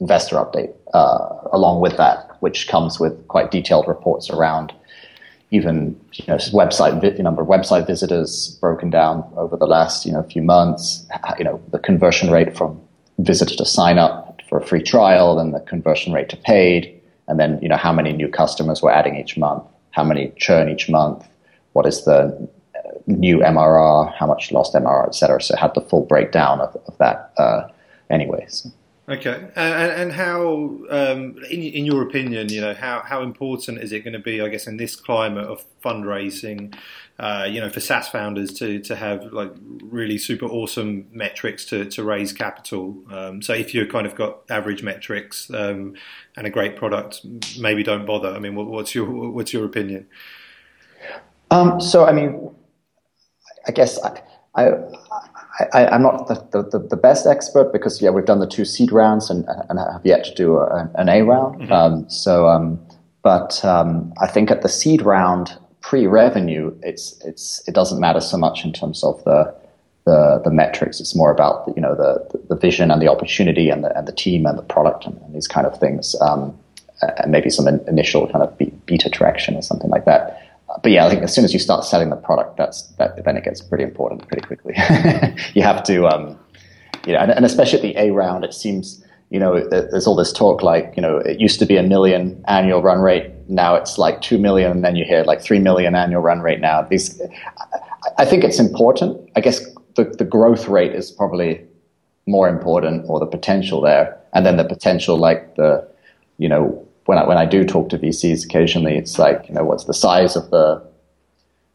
investor 0.00 0.36
update 0.36 0.74
uh, 0.92 1.48
along 1.52 1.80
with 1.80 1.96
that, 1.96 2.36
which 2.40 2.68
comes 2.68 2.98
with 2.98 3.26
quite 3.28 3.50
detailed 3.50 3.86
reports 3.86 4.30
around 4.30 4.72
even 5.50 5.98
you 6.12 6.24
know 6.26 6.36
website 6.36 7.00
vi- 7.00 7.22
number 7.22 7.42
of 7.42 7.48
website 7.48 7.86
visitors 7.86 8.56
broken 8.60 8.90
down 8.90 9.24
over 9.36 9.56
the 9.56 9.66
last 9.66 10.04
you 10.06 10.12
know 10.12 10.22
few 10.24 10.42
months. 10.42 11.06
You 11.38 11.44
know 11.44 11.62
the 11.70 11.78
conversion 11.78 12.30
rate 12.30 12.56
from 12.56 12.80
visitor 13.18 13.54
to 13.56 13.64
sign 13.64 13.98
up 13.98 14.40
for 14.48 14.58
a 14.58 14.66
free 14.66 14.82
trial, 14.82 15.36
then 15.36 15.52
the 15.52 15.60
conversion 15.60 16.12
rate 16.12 16.28
to 16.30 16.36
paid. 16.36 17.00
and 17.28 17.40
then 17.40 17.58
you 17.62 17.68
know 17.68 17.76
how 17.76 17.92
many 17.92 18.12
new 18.12 18.28
customers 18.28 18.82
we're 18.82 18.90
adding 18.90 19.16
each 19.16 19.36
month, 19.36 19.64
how 19.92 20.04
many 20.04 20.32
churn 20.36 20.68
each 20.68 20.88
month, 20.88 21.26
what 21.72 21.86
is 21.86 22.04
the 22.04 22.20
uh, 22.76 22.90
new 23.06 23.38
MRR, 23.38 24.12
how 24.14 24.26
much 24.26 24.52
lost 24.52 24.74
MRR, 24.74 25.06
etc. 25.08 25.40
So 25.40 25.54
it 25.54 25.58
had 25.58 25.72
the 25.74 25.80
full 25.80 26.04
breakdown 26.04 26.60
of, 26.60 26.76
of 26.86 26.98
that 26.98 27.32
uh, 27.38 27.68
anyways. 28.10 28.66
Okay, 29.06 29.50
and, 29.54 29.92
and 29.92 30.12
how, 30.12 30.78
um, 30.88 31.36
in, 31.50 31.60
in 31.62 31.84
your 31.84 32.00
opinion, 32.00 32.48
you 32.48 32.62
know, 32.62 32.72
how, 32.72 33.02
how 33.04 33.20
important 33.22 33.78
is 33.80 33.92
it 33.92 34.00
going 34.00 34.14
to 34.14 34.18
be, 34.18 34.40
I 34.40 34.48
guess, 34.48 34.66
in 34.66 34.78
this 34.78 34.96
climate 34.96 35.44
of 35.44 35.62
fundraising, 35.82 36.74
uh, 37.18 37.46
you 37.46 37.60
know, 37.60 37.68
for 37.68 37.80
SaaS 37.80 38.08
founders 38.08 38.54
to, 38.54 38.78
to 38.80 38.96
have 38.96 39.30
like 39.30 39.52
really 39.82 40.16
super 40.16 40.46
awesome 40.46 41.06
metrics 41.12 41.66
to, 41.66 41.84
to 41.84 42.02
raise 42.02 42.32
capital? 42.32 42.96
Um, 43.10 43.42
so 43.42 43.52
if 43.52 43.74
you've 43.74 43.90
kind 43.90 44.06
of 44.06 44.14
got 44.14 44.38
average 44.48 44.82
metrics 44.82 45.50
um, 45.52 45.96
and 46.38 46.46
a 46.46 46.50
great 46.50 46.74
product, 46.74 47.26
maybe 47.60 47.82
don't 47.82 48.06
bother. 48.06 48.30
I 48.30 48.38
mean, 48.38 48.54
what, 48.54 48.68
what's 48.68 48.94
your 48.94 49.04
what's 49.04 49.52
your 49.52 49.66
opinion? 49.66 50.06
Um, 51.50 51.78
so, 51.78 52.06
I 52.06 52.12
mean, 52.12 52.54
I 53.68 53.72
guess 53.72 53.98
I 54.56 54.70
I, 55.72 55.94
am 55.94 56.02
not 56.02 56.26
the, 56.26 56.34
the, 56.50 56.78
the, 56.78 56.96
best 56.96 57.26
expert 57.26 57.72
because 57.72 58.02
yeah, 58.02 58.10
we've 58.10 58.24
done 58.24 58.40
the 58.40 58.46
two 58.46 58.64
seed 58.64 58.90
rounds 58.90 59.30
and, 59.30 59.46
and 59.68 59.78
have 59.78 60.04
yet 60.04 60.24
to 60.24 60.34
do 60.34 60.56
a, 60.56 60.90
an 60.96 61.08
A 61.08 61.22
round. 61.22 61.60
Mm-hmm. 61.60 61.72
Um, 61.72 62.10
so, 62.10 62.48
um, 62.48 62.80
but 63.22 63.64
um, 63.64 64.12
I 64.20 64.26
think 64.26 64.50
at 64.50 64.62
the 64.62 64.68
seed 64.68 65.02
round 65.02 65.56
pre-revenue, 65.80 66.76
it's 66.82 67.20
it's 67.24 67.66
it 67.68 67.74
doesn't 67.74 68.00
matter 68.00 68.20
so 68.20 68.36
much 68.36 68.64
in 68.64 68.72
terms 68.72 69.04
of 69.04 69.22
the 69.24 69.54
the, 70.06 70.40
the 70.44 70.50
metrics. 70.50 71.00
It's 71.00 71.14
more 71.14 71.30
about 71.30 71.66
the, 71.66 71.72
you 71.76 71.80
know 71.80 71.94
the, 71.94 72.40
the 72.48 72.56
vision 72.56 72.90
and 72.90 73.00
the 73.00 73.08
opportunity 73.08 73.70
and 73.70 73.84
the 73.84 73.96
and 73.96 74.08
the 74.08 74.12
team 74.12 74.46
and 74.46 74.58
the 74.58 74.62
product 74.62 75.06
and, 75.06 75.16
and 75.22 75.34
these 75.34 75.46
kind 75.46 75.66
of 75.66 75.78
things, 75.78 76.16
um, 76.20 76.56
and 77.00 77.30
maybe 77.30 77.48
some 77.48 77.68
in, 77.68 77.80
initial 77.86 78.26
kind 78.26 78.42
of 78.42 78.58
beta 78.86 79.08
traction 79.08 79.54
or 79.54 79.62
something 79.62 79.90
like 79.90 80.04
that 80.04 80.43
but 80.82 80.92
yeah, 80.92 81.06
I 81.06 81.10
think 81.10 81.22
as 81.22 81.34
soon 81.34 81.44
as 81.44 81.52
you 81.52 81.58
start 81.58 81.84
selling 81.84 82.10
the 82.10 82.16
product, 82.16 82.56
that's 82.56 82.82
that, 82.98 83.24
then 83.24 83.36
it 83.36 83.44
gets 83.44 83.60
pretty 83.60 83.84
important 83.84 84.26
pretty 84.26 84.46
quickly. 84.46 84.74
you 85.54 85.62
have 85.62 85.82
to, 85.84 86.06
um, 86.06 86.38
you 87.06 87.12
know, 87.12 87.20
and, 87.20 87.30
and, 87.30 87.44
especially 87.44 87.78
at 87.78 87.82
the 87.82 88.00
A 88.00 88.10
round, 88.10 88.44
it 88.44 88.54
seems, 88.54 89.04
you 89.30 89.38
know, 89.38 89.60
there's 89.68 90.06
all 90.06 90.16
this 90.16 90.32
talk 90.32 90.62
like, 90.62 90.92
you 90.96 91.02
know, 91.02 91.18
it 91.18 91.40
used 91.40 91.58
to 91.60 91.66
be 91.66 91.76
a 91.76 91.82
million 91.82 92.42
annual 92.48 92.82
run 92.82 93.00
rate, 93.00 93.30
now 93.48 93.74
it's 93.74 93.98
like 93.98 94.20
two 94.20 94.38
million, 94.38 94.70
and 94.70 94.84
then 94.84 94.96
you 94.96 95.04
hear 95.04 95.22
like 95.24 95.40
three 95.40 95.58
million 95.58 95.94
annual 95.94 96.22
run 96.22 96.40
rate 96.40 96.60
now. 96.60 96.82
These, 96.82 97.20
I 98.18 98.24
think 98.24 98.44
it's 98.44 98.58
important. 98.58 99.30
I 99.36 99.40
guess 99.40 99.64
the, 99.96 100.04
the 100.04 100.24
growth 100.24 100.68
rate 100.68 100.94
is 100.94 101.10
probably 101.10 101.64
more 102.26 102.48
important, 102.48 103.04
or 103.08 103.20
the 103.20 103.26
potential 103.26 103.80
there, 103.80 104.18
and 104.32 104.44
then 104.46 104.56
the 104.56 104.64
potential, 104.64 105.16
like 105.18 105.56
the, 105.56 105.86
you 106.38 106.48
know, 106.48 106.83
when 107.06 107.18
I, 107.18 107.26
when 107.26 107.36
I 107.36 107.44
do 107.44 107.64
talk 107.64 107.88
to 107.90 107.98
VCs 107.98 108.44
occasionally, 108.44 108.96
it's 108.96 109.18
like, 109.18 109.48
you 109.48 109.54
know, 109.54 109.64
what's 109.64 109.84
the 109.84 109.94
size 109.94 110.36
of 110.36 110.50
the, 110.50 110.82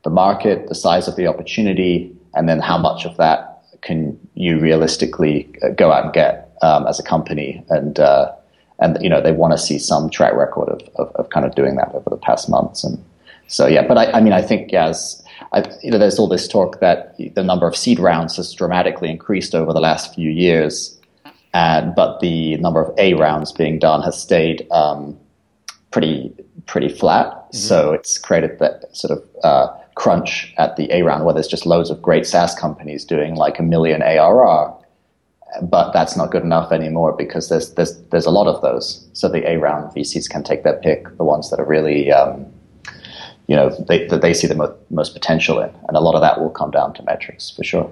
the 0.04 0.10
market, 0.10 0.68
the 0.68 0.76
size 0.76 1.08
of 1.08 1.16
the 1.16 1.28
opportunity, 1.28 2.16
and 2.34 2.50
then 2.50 2.60
how 2.60 2.78
much 2.78 3.06
of 3.06 3.18
that 3.18 3.64
can 3.82 4.20
you 4.34 4.60
realistically 4.60 5.50
uh, 5.64 5.70
go 5.70 5.92
out 5.92 6.06
and 6.06 6.14
get 6.14 6.58
um, 6.62 6.88
as 6.88 7.00
a 7.00 7.04
company? 7.04 7.64
And, 7.70 8.00
uh, 8.00 8.32
and, 8.80 8.98
you 9.02 9.10
know, 9.10 9.22
they 9.22 9.32
want 9.32 9.54
to 9.54 9.58
see 9.58 9.78
some 9.78 10.10
track 10.10 10.34
record 10.34 10.70
of, 10.70 10.82
of, 10.96 11.16
of, 11.16 11.30
kind 11.30 11.46
of 11.46 11.54
doing 11.54 11.76
that 11.76 11.94
over 11.94 12.10
the 12.10 12.18
past 12.18 12.50
months. 12.50 12.84
And 12.84 13.04
so, 13.48 13.68
yeah, 13.68 13.86
but 13.86 13.98
I, 13.98 14.12
I 14.14 14.22
mean, 14.22 14.34
I 14.34 14.42
think, 14.42 14.72
yes, 14.72 15.22
I, 15.52 15.64
you 15.84 15.92
know, 15.92 15.98
there's 15.98 16.18
all 16.18 16.28
this 16.28 16.48
talk 16.48 16.80
that 16.80 17.16
the 17.36 17.44
number 17.44 17.68
of 17.68 17.76
seed 17.76 18.00
rounds 18.00 18.38
has 18.38 18.54
dramatically 18.54 19.10
increased 19.10 19.54
over 19.54 19.74
the 19.74 19.82
last 19.82 20.16
few 20.16 20.30
years 20.30 20.99
and 21.53 21.96
but 21.96 22.20
the 22.20 22.58
number 22.58 22.82
of 22.82 22.98
A 22.98 23.13
rounds 23.15 23.51
being 23.51 23.79
done 23.79 24.01
has 24.03 24.20
stayed 24.20 24.68
um, 24.72 25.18
pretty 25.91 26.34
pretty 26.65 26.89
flat. 26.89 27.27
Mm-hmm. 27.27 27.58
So 27.58 27.94
it's 27.94 28.18
created 28.18 28.60
that 28.60 28.96
sort 28.96 29.18
of 29.18 29.24
uh, 29.44 29.75
crunch 29.96 30.53
at 30.58 30.75
the 30.75 30.91
A 30.94 31.01
round 31.01 31.25
where 31.25 31.34
there's 31.34 31.48
just 31.48 31.65
loads 31.65 31.89
of 31.89 32.01
great 32.01 32.25
SaaS 32.25 32.56
companies 32.56 33.03
doing 33.03 33.36
like 33.36 33.60
a 33.60 33.63
million 33.63 34.01
ARR, 34.01 34.74
but 35.63 35.91
that's 35.91 36.15
not 36.15 36.32
good 36.32 36.44
enough 36.44 36.72
anymore 36.72 37.13
because 37.18 37.50
there's 37.50 37.74
there's 37.74 38.00
there's 38.10 38.25
a 38.25 38.32
lot 38.32 38.48
of 38.48 38.62
those. 38.62 39.08
So 39.13 39.27
the 39.27 39.50
A 39.50 39.58
round 39.58 39.91
VCs 39.96 40.29
can 40.29 40.44
take 40.44 40.63
their 40.63 40.77
pick, 40.77 41.18
the 41.18 41.24
ones 41.24 41.50
that 41.50 41.60
are 41.60 41.65
really 41.65 42.12
um, 42.12 42.46
you 43.48 43.56
know 43.56 43.70
they, 43.88 44.06
that 44.08 44.22
they 44.22 44.34
see 44.34 44.46
the 44.46 44.56
mo- 44.56 44.77
most 44.91 45.13
potential 45.13 45.60
in, 45.60 45.72
and 45.88 45.98
a 45.98 46.00
lot 46.00 46.13
of 46.13 46.22
that 46.22 46.39
will 46.39 46.51
come 46.51 46.70
down 46.70 46.94
to 46.94 47.03
metrics 47.03 47.50
for 47.50 47.63
sure. 47.63 47.91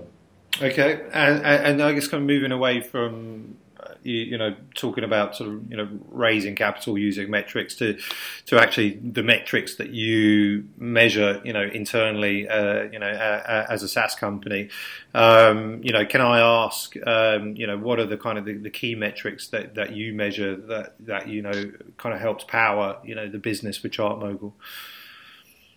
Okay, 0.61 1.01
and, 1.13 1.45
and 1.45 1.83
I 1.83 1.93
guess 1.93 2.07
kind 2.07 2.23
of 2.23 2.27
moving 2.27 2.51
away 2.51 2.81
from 2.81 3.57
uh, 3.79 3.91
you, 4.01 4.15
you, 4.15 4.37
know 4.37 4.55
talking 4.73 5.03
about 5.03 5.35
sort 5.35 5.51
of 5.51 5.69
you 5.69 5.77
know 5.77 5.87
raising 6.09 6.55
capital 6.55 6.97
using 6.97 7.29
metrics 7.29 7.75
to 7.75 7.99
to 8.47 8.59
actually 8.59 8.99
the 9.03 9.21
metrics 9.21 9.75
that 9.75 9.91
you 9.91 10.67
measure 10.77 11.41
you 11.45 11.53
know 11.53 11.61
internally 11.61 12.49
uh, 12.49 12.83
you 12.91 12.97
know 12.97 13.07
as 13.07 13.83
a 13.83 13.87
SaaS 13.87 14.15
company. 14.15 14.69
Um, 15.13 15.81
you 15.83 15.91
know, 15.91 16.05
can 16.05 16.21
I 16.21 16.39
ask 16.39 16.95
um, 17.05 17.55
you 17.55 17.67
know 17.67 17.77
what 17.77 17.99
are 17.99 18.07
the 18.07 18.17
kind 18.17 18.39
of 18.39 18.45
the, 18.45 18.53
the, 18.53 18.71
key 18.71 18.95
metrics 18.95 19.49
that, 19.49 19.75
that 19.75 19.95
you 19.95 20.13
measure 20.13 20.55
that 20.55 20.95
that 21.01 21.27
you 21.27 21.43
know 21.43 21.71
kind 21.97 22.15
of 22.15 22.21
helps 22.21 22.43
power 22.45 22.97
you 23.03 23.13
know 23.13 23.29
the 23.29 23.39
business 23.39 23.77
for 23.77 23.89
Chart 23.89 24.19
ChartMogul? 24.19 24.53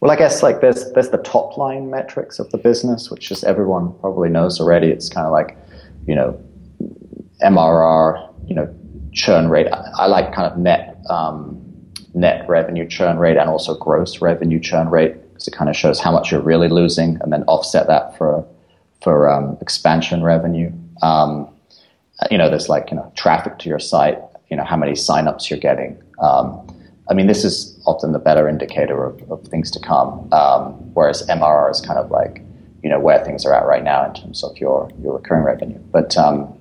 Well, 0.01 0.11
I 0.11 0.17
guess 0.17 0.43
like 0.43 0.63
there's 0.63 0.91
there's 0.93 1.11
the 1.11 1.19
top 1.19 1.59
line 1.59 1.91
metrics 1.91 2.39
of 2.39 2.51
the 2.51 2.59
business, 2.59 3.11
which 3.11 3.29
just 3.29 3.45
everyone 3.45 3.93
probably 4.01 4.31
knows 4.31 4.59
already. 4.59 4.89
It's 4.89 5.11
kind 5.11 5.27
of 5.27 5.33
like, 5.33 5.59
you 6.07 6.15
know, 6.15 6.43
MRR, 7.43 8.33
you 8.47 8.55
know, 8.55 8.75
churn 9.13 9.49
rate. 9.49 9.67
I, 9.71 9.85
I 9.95 10.07
like 10.07 10.33
kind 10.33 10.51
of 10.51 10.59
net 10.59 10.97
um, 11.11 11.61
net 12.15 12.49
revenue 12.49 12.89
churn 12.89 13.19
rate 13.19 13.37
and 13.37 13.51
also 13.51 13.77
gross 13.77 14.23
revenue 14.23 14.59
churn 14.59 14.89
rate 14.89 15.21
because 15.29 15.47
it 15.47 15.53
kind 15.53 15.69
of 15.69 15.77
shows 15.77 16.01
how 16.01 16.11
much 16.11 16.33
you're 16.33 16.41
really 16.41 16.69
losing, 16.69 17.19
and 17.21 17.31
then 17.31 17.43
offset 17.45 17.87
that 17.89 18.17
for 18.17 18.47
for 19.03 19.29
um, 19.29 19.59
expansion 19.61 20.23
revenue. 20.23 20.73
Um, 21.03 21.47
you 22.31 22.39
know, 22.39 22.49
there's 22.49 22.71
like 22.71 22.91
you 22.91 22.97
know 22.97 23.13
traffic 23.17 23.59
to 23.59 23.69
your 23.69 23.79
site. 23.79 24.19
You 24.49 24.57
know 24.57 24.65
how 24.65 24.79
many 24.79 24.93
signups 24.93 25.51
you're 25.51 25.61
getting. 25.61 26.03
Um, 26.21 26.67
I 27.11 27.15
mean, 27.15 27.27
this 27.27 27.45
is 27.45 27.79
often 27.91 28.13
the 28.13 28.19
better 28.19 28.49
indicator 28.49 29.05
of, 29.05 29.31
of 29.31 29.47
things 29.49 29.71
to 29.73 29.81
come, 29.81 30.33
um, 30.33 30.73
whereas 30.95 31.27
MRR 31.27 31.71
is 31.71 31.81
kind 31.81 31.99
of 31.99 32.11
like, 32.11 32.43
you 32.83 32.89
know, 32.89 33.01
where 33.01 33.23
things 33.25 33.45
are 33.45 33.53
at 33.53 33.67
right 33.67 33.83
now 33.83 34.07
in 34.07 34.15
terms 34.15 34.45
of 34.45 34.57
your, 34.59 34.89
your 35.03 35.15
recurring 35.15 35.45
revenue. 35.45 35.79
But, 35.91 36.17
um, 36.17 36.57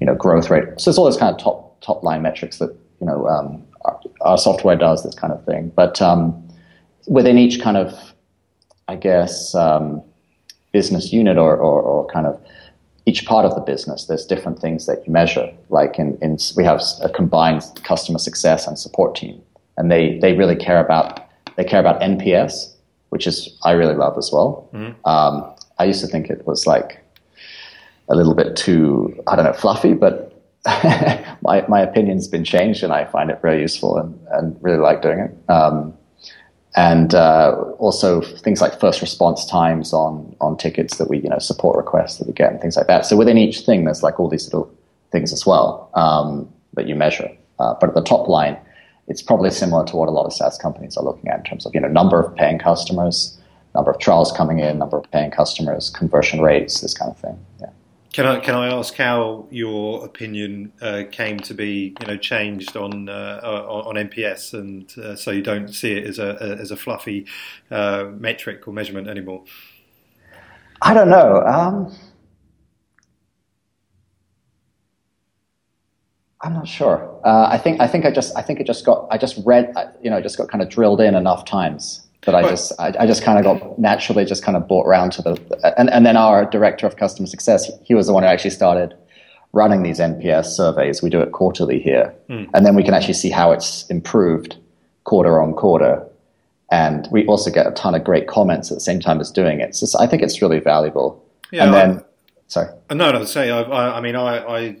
you 0.00 0.06
know, 0.06 0.14
growth 0.14 0.50
rate. 0.50 0.64
So 0.78 0.90
it's 0.90 0.98
all 0.98 1.04
those 1.04 1.16
kind 1.16 1.32
of 1.34 1.40
top, 1.40 1.80
top 1.80 2.02
line 2.02 2.22
metrics 2.22 2.58
that, 2.58 2.70
you 3.00 3.06
know, 3.06 3.26
um, 3.28 3.64
our, 3.84 4.00
our, 4.22 4.38
software 4.38 4.76
does 4.76 5.04
this 5.04 5.14
kind 5.14 5.32
of 5.32 5.44
thing. 5.44 5.72
But 5.74 6.02
um, 6.02 6.48
within 7.06 7.38
each 7.38 7.62
kind 7.62 7.76
of, 7.76 7.94
I 8.88 8.96
guess, 8.96 9.54
um, 9.54 10.02
business 10.72 11.12
unit 11.12 11.38
or, 11.38 11.56
or, 11.56 11.80
or 11.80 12.06
kind 12.08 12.26
of 12.26 12.40
each 13.06 13.26
part 13.26 13.44
of 13.44 13.54
the 13.54 13.60
business, 13.60 14.06
there's 14.06 14.26
different 14.26 14.58
things 14.58 14.86
that 14.86 15.06
you 15.06 15.12
measure. 15.12 15.52
Like 15.68 15.98
in, 15.98 16.18
in 16.20 16.38
we 16.56 16.64
have 16.64 16.82
a 17.02 17.08
combined 17.08 17.62
customer 17.84 18.18
success 18.18 18.66
and 18.66 18.78
support 18.78 19.14
team 19.14 19.40
and 19.76 19.90
they 19.90 20.18
they 20.18 20.34
really 20.34 20.56
care 20.56 20.78
about 20.78 21.28
they 21.56 21.64
care 21.64 21.80
about 21.80 22.00
NPS, 22.00 22.74
which 23.10 23.26
is 23.26 23.56
I 23.62 23.72
really 23.72 23.94
love 23.94 24.16
as 24.18 24.30
well. 24.32 24.68
Mm-hmm. 24.72 25.08
Um, 25.08 25.54
I 25.78 25.84
used 25.84 26.00
to 26.00 26.06
think 26.06 26.30
it 26.30 26.46
was 26.46 26.66
like 26.66 27.00
a 28.08 28.14
little 28.14 28.34
bit 28.34 28.56
too 28.56 29.22
I 29.26 29.36
don't 29.36 29.44
know 29.44 29.52
fluffy, 29.52 29.94
but 29.94 30.32
my 31.42 31.64
my 31.68 31.80
opinion's 31.80 32.28
been 32.28 32.44
changed, 32.44 32.82
and 32.82 32.92
I 32.92 33.04
find 33.04 33.30
it 33.30 33.40
very 33.42 33.60
useful 33.60 33.98
and, 33.98 34.18
and 34.32 34.56
really 34.62 34.78
like 34.78 35.02
doing 35.02 35.18
it. 35.20 35.50
Um, 35.50 35.94
and 36.76 37.14
uh, 37.14 37.52
also 37.78 38.20
things 38.20 38.60
like 38.60 38.80
first 38.80 39.00
response 39.00 39.44
times 39.46 39.92
on 39.92 40.34
on 40.40 40.56
tickets 40.56 40.96
that 40.98 41.08
we 41.08 41.18
you 41.18 41.28
know 41.28 41.38
support 41.38 41.76
requests 41.76 42.18
that 42.18 42.26
we 42.26 42.32
get 42.32 42.50
and 42.50 42.60
things 42.60 42.76
like 42.76 42.86
that. 42.86 43.06
So 43.06 43.16
within 43.16 43.38
each 43.38 43.60
thing, 43.60 43.84
there's 43.84 44.02
like 44.02 44.18
all 44.18 44.28
these 44.28 44.46
little 44.46 44.72
things 45.12 45.32
as 45.32 45.46
well 45.46 45.90
um, 45.94 46.52
that 46.74 46.88
you 46.88 46.94
measure. 46.94 47.30
Uh, 47.58 47.74
but 47.80 47.90
at 47.90 47.94
the 47.94 48.02
top 48.02 48.28
line, 48.28 48.56
it's 49.06 49.22
probably 49.22 49.50
similar 49.50 49.84
to 49.86 49.96
what 49.96 50.08
a 50.08 50.12
lot 50.12 50.26
of 50.26 50.32
SaaS 50.32 50.58
companies 50.58 50.96
are 50.96 51.04
looking 51.04 51.28
at 51.28 51.38
in 51.38 51.44
terms 51.44 51.66
of 51.66 51.74
you 51.74 51.80
know 51.80 51.88
number 51.88 52.20
of 52.20 52.34
paying 52.34 52.58
customers, 52.58 53.38
number 53.74 53.90
of 53.90 53.98
trials 53.98 54.32
coming 54.32 54.60
in, 54.60 54.78
number 54.78 54.96
of 54.96 55.10
paying 55.10 55.30
customers, 55.30 55.90
conversion 55.90 56.40
rates, 56.40 56.80
this 56.80 56.94
kind 56.94 57.10
of 57.10 57.18
thing. 57.18 57.38
Yeah. 57.60 57.70
Can 58.12 58.26
I 58.26 58.38
can 58.38 58.54
I 58.54 58.68
ask 58.68 58.94
how 58.94 59.48
your 59.50 60.04
opinion 60.04 60.72
uh, 60.80 61.02
came 61.10 61.40
to 61.40 61.52
be 61.52 61.96
you 62.00 62.06
know 62.06 62.16
changed 62.16 62.76
on 62.76 63.08
uh, 63.08 63.40
on 63.42 63.96
NPS 63.96 64.54
and 64.54 64.96
uh, 64.98 65.16
so 65.16 65.32
you 65.32 65.42
don't 65.42 65.74
see 65.74 65.94
it 65.94 66.06
as 66.06 66.20
a 66.20 66.56
as 66.60 66.70
a 66.70 66.76
fluffy 66.76 67.26
uh, 67.72 68.04
metric 68.16 68.68
or 68.68 68.72
measurement 68.72 69.08
anymore? 69.08 69.42
I 70.80 70.94
don't 70.94 71.08
know. 71.08 71.42
Um, 71.44 71.92
I'm 76.44 76.52
not 76.52 76.68
sure. 76.68 77.10
Uh, 77.24 77.48
I 77.50 77.56
think 77.56 77.80
I 77.80 77.86
think 77.86 78.04
I 78.04 78.10
just 78.10 78.36
I 78.36 78.42
think 78.42 78.60
it 78.60 78.66
just 78.66 78.84
got 78.84 79.08
I 79.10 79.16
just 79.16 79.40
read 79.46 79.72
you 80.02 80.10
know 80.10 80.20
just 80.20 80.36
got 80.36 80.48
kind 80.48 80.62
of 80.62 80.68
drilled 80.68 81.00
in 81.00 81.14
enough 81.14 81.46
times 81.46 82.06
that 82.26 82.34
I 82.34 82.42
right. 82.42 82.50
just 82.50 82.72
I, 82.78 82.92
I, 83.00 83.06
just 83.06 83.22
kind 83.22 83.38
of 83.38 83.44
got 83.44 83.78
naturally 83.78 84.24
just 84.24 84.42
kind 84.42 84.56
of 84.56 84.68
brought 84.68 84.86
around 84.86 85.12
to 85.12 85.22
the 85.22 85.74
and 85.78 85.88
and 85.90 86.04
then 86.04 86.16
our 86.16 86.44
director 86.44 86.86
of 86.86 86.96
customer 86.96 87.26
success 87.26 87.70
he, 87.82 87.94
was 87.94 88.06
the 88.06 88.12
one 88.12 88.22
who 88.22 88.28
actually 88.28 88.50
started 88.50 88.94
running 89.52 89.82
these 89.82 89.98
NPS 90.00 90.46
surveys. 90.46 91.02
We 91.02 91.08
do 91.08 91.20
it 91.20 91.32
quarterly 91.32 91.80
here, 91.80 92.14
mm. 92.28 92.48
and 92.52 92.66
then 92.66 92.74
we 92.74 92.82
can 92.82 92.92
actually 92.92 93.14
see 93.14 93.30
how 93.30 93.52
it's 93.52 93.88
improved 93.88 94.56
quarter 95.04 95.40
on 95.40 95.54
quarter. 95.54 96.06
And 96.70 97.08
we 97.10 97.24
also 97.26 97.50
get 97.50 97.66
a 97.66 97.70
ton 97.70 97.94
of 97.94 98.04
great 98.04 98.26
comments 98.26 98.70
at 98.70 98.74
the 98.74 98.80
same 98.80 98.98
time 98.98 99.20
as 99.20 99.30
doing 99.30 99.60
it. 99.60 99.76
So 99.76 99.98
I 99.98 100.06
think 100.06 100.22
it's 100.22 100.42
really 100.42 100.58
valuable. 100.58 101.24
Yeah, 101.52 101.64
and 101.66 101.74
then, 101.74 101.98
I, 101.98 102.02
sorry. 102.48 102.68
No, 102.90 103.12
no, 103.12 103.24
say. 103.24 103.50
I, 103.50 103.98
I 103.98 104.00
mean, 104.00 104.16
I, 104.16 104.38
I 104.38 104.76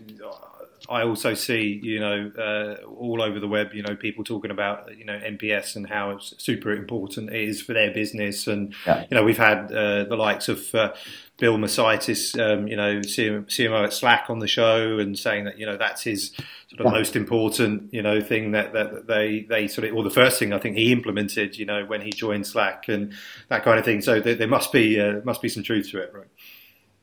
I 0.88 1.02
also 1.02 1.32
see, 1.32 1.80
you 1.82 1.98
know, 1.98 2.30
uh, 2.38 2.84
all 2.86 3.22
over 3.22 3.40
the 3.40 3.48
web, 3.48 3.72
you 3.72 3.82
know, 3.82 3.96
people 3.96 4.22
talking 4.22 4.50
about, 4.50 4.96
you 4.96 5.04
know, 5.04 5.18
NPS 5.18 5.76
and 5.76 5.88
how 5.88 6.10
it's 6.10 6.34
super 6.36 6.72
important 6.72 7.30
it 7.30 7.40
is 7.40 7.62
for 7.62 7.72
their 7.72 7.90
business. 7.90 8.46
And, 8.46 8.74
yeah. 8.86 9.06
you 9.10 9.16
know, 9.16 9.24
we've 9.24 9.38
had 9.38 9.72
uh, 9.72 10.04
the 10.04 10.16
likes 10.16 10.48
of 10.48 10.74
uh, 10.74 10.92
Bill 11.38 11.56
Macaitis, 11.56 12.38
um, 12.38 12.68
you 12.68 12.76
know, 12.76 12.96
CMO 13.00 13.84
at 13.84 13.94
Slack 13.94 14.28
on 14.28 14.40
the 14.40 14.46
show 14.46 14.98
and 14.98 15.18
saying 15.18 15.44
that, 15.44 15.58
you 15.58 15.64
know, 15.64 15.78
that's 15.78 16.02
his 16.02 16.32
sort 16.68 16.80
of 16.80 16.86
yeah. 16.86 16.98
most 16.98 17.16
important, 17.16 17.92
you 17.92 18.02
know, 18.02 18.20
thing 18.20 18.52
that, 18.52 18.74
that 18.74 19.06
they, 19.06 19.46
they 19.48 19.66
sort 19.68 19.88
of, 19.88 19.96
or 19.96 20.02
the 20.02 20.10
first 20.10 20.38
thing 20.38 20.52
I 20.52 20.58
think 20.58 20.76
he 20.76 20.92
implemented, 20.92 21.56
you 21.56 21.64
know, 21.64 21.86
when 21.86 22.02
he 22.02 22.10
joined 22.10 22.46
Slack 22.46 22.88
and 22.88 23.14
that 23.48 23.64
kind 23.64 23.78
of 23.78 23.86
thing. 23.86 24.02
So 24.02 24.20
there, 24.20 24.34
there 24.34 24.48
must 24.48 24.70
be, 24.70 25.00
uh, 25.00 25.20
must 25.24 25.40
be 25.40 25.48
some 25.48 25.62
truth 25.62 25.90
to 25.92 26.02
it, 26.02 26.12
right? 26.12 26.28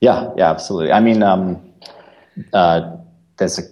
Yeah, 0.02 0.32
yeah, 0.38 0.52
absolutely. 0.52 0.92
I 0.92 1.00
mean, 1.00 1.24
um, 1.24 1.74
uh, 2.54 2.98
there's 3.42 3.60
a 3.60 3.64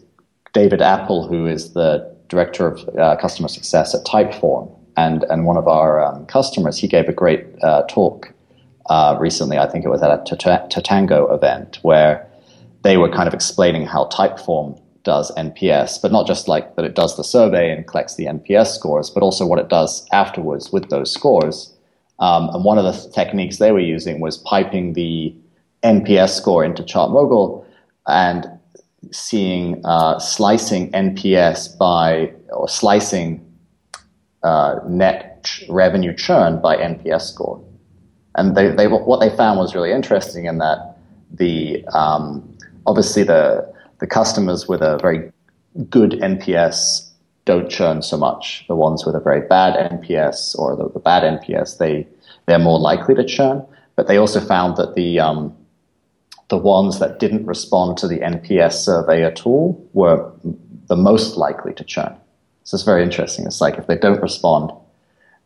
David 0.52 0.82
Apple, 0.82 1.28
who 1.28 1.46
is 1.46 1.74
the 1.74 2.16
director 2.28 2.68
of 2.68 2.90
uh, 2.98 3.16
customer 3.18 3.48
success 3.48 3.94
at 3.94 4.04
Typeform, 4.04 4.68
and 4.98 5.24
and 5.30 5.46
one 5.46 5.58
of 5.58 5.68
our 5.68 6.04
um, 6.04 6.26
customers. 6.26 6.78
He 6.78 6.88
gave 6.88 7.08
a 7.08 7.14
great 7.14 7.46
uh, 7.62 7.84
talk 7.84 8.34
uh, 8.88 9.16
recently. 9.20 9.60
I 9.60 9.70
think 9.70 9.86
it 9.86 9.90
was 9.90 10.02
at 10.02 10.12
a 10.12 10.36
Tatango 10.36 11.34
event 11.34 11.78
where 11.84 12.28
they 12.82 12.98
were 12.98 13.10
kind 13.10 13.28
of 13.28 13.34
explaining 13.34 13.86
how 13.86 14.06
Typeform 14.06 14.82
does 15.04 15.32
NPS, 15.36 16.02
but 16.02 16.12
not 16.12 16.26
just 16.26 16.48
like 16.48 16.76
that 16.76 16.84
it 16.84 16.96
does 16.96 17.16
the 17.16 17.24
survey 17.24 17.72
and 17.72 17.86
collects 17.86 18.16
the 18.16 18.26
NPS 18.26 18.68
scores, 18.74 19.10
but 19.10 19.22
also 19.22 19.46
what 19.46 19.60
it 19.60 19.70
does 19.70 20.06
afterwards 20.12 20.72
with 20.74 20.90
those 20.90 21.12
scores. 21.12 21.74
Um, 22.20 22.50
and 22.50 22.66
one 22.66 22.78
of 22.78 22.84
the 22.84 23.10
techniques 23.12 23.58
they 23.58 23.72
were 23.72 23.80
using 23.80 24.20
was 24.20 24.38
piping 24.40 24.94
the 24.94 25.34
NPS 25.84 26.32
score 26.32 26.66
into 26.66 26.84
ChartMogul 26.84 27.64
and 28.08 28.59
seeing 29.12 29.82
uh, 29.86 30.20
slicing 30.20 30.92
NPS 30.92 31.78
by 31.78 32.34
or 32.50 32.68
slicing 32.68 33.46
uh, 34.44 34.80
net 34.88 35.44
ch- 35.44 35.64
revenue 35.70 36.16
churn 36.16 36.62
by 36.62 36.78
NPS 36.78 37.22
score. 37.22 37.64
And 38.36 38.56
they, 38.56 38.70
they, 38.70 38.88
what 38.88 39.20
they 39.20 39.36
found 39.36 39.60
was 39.60 39.76
really 39.76 39.92
interesting 39.92 40.46
in 40.46 40.60
that 40.60 40.98
the 41.32 41.86
um, 41.88 42.58
obviously 42.86 43.24
the 43.24 43.72
the 44.00 44.08
customers 44.08 44.68
with 44.68 44.82
a 44.82 44.98
very 45.00 45.32
good 45.90 46.12
NPS 46.12 47.10
don't 47.46 47.70
churn 47.70 48.02
so 48.02 48.18
much. 48.18 48.66
The 48.68 48.76
ones 48.76 49.06
with 49.06 49.16
a 49.16 49.20
very 49.20 49.42
bad 49.42 49.92
NPS 49.92 50.58
or 50.58 50.76
the, 50.76 50.90
the 50.90 51.00
bad 51.00 51.24
NPS, 51.24 51.78
they 51.78 52.08
they're 52.46 52.60
more 52.60 52.80
likely 52.80 53.16
to 53.16 53.26
churn. 53.26 53.66
But 53.96 54.08
they 54.08 54.18
also 54.18 54.40
found 54.40 54.78
that 54.78 54.96
the 54.96 55.20
um, 55.20 55.56
the 56.50 56.58
ones 56.58 57.00
that 57.00 57.20
didn't 57.20 57.46
respond 57.46 57.98
to 57.98 58.08
the 58.08 58.20
NPS 58.20 58.74
survey 58.74 59.24
at 59.24 59.46
all 59.46 59.88
were 59.94 60.32
the 60.88 60.96
most 60.96 61.38
likely 61.38 61.74
to 61.74 61.84
churn. 61.84 62.16
So 62.64 62.76
it's 62.76 62.84
very 62.84 63.04
interesting. 63.04 63.46
It's 63.46 63.62
like 63.62 63.78
if 63.78 63.88
they 63.88 63.98
don't 63.98 64.22
respond, 64.22 64.72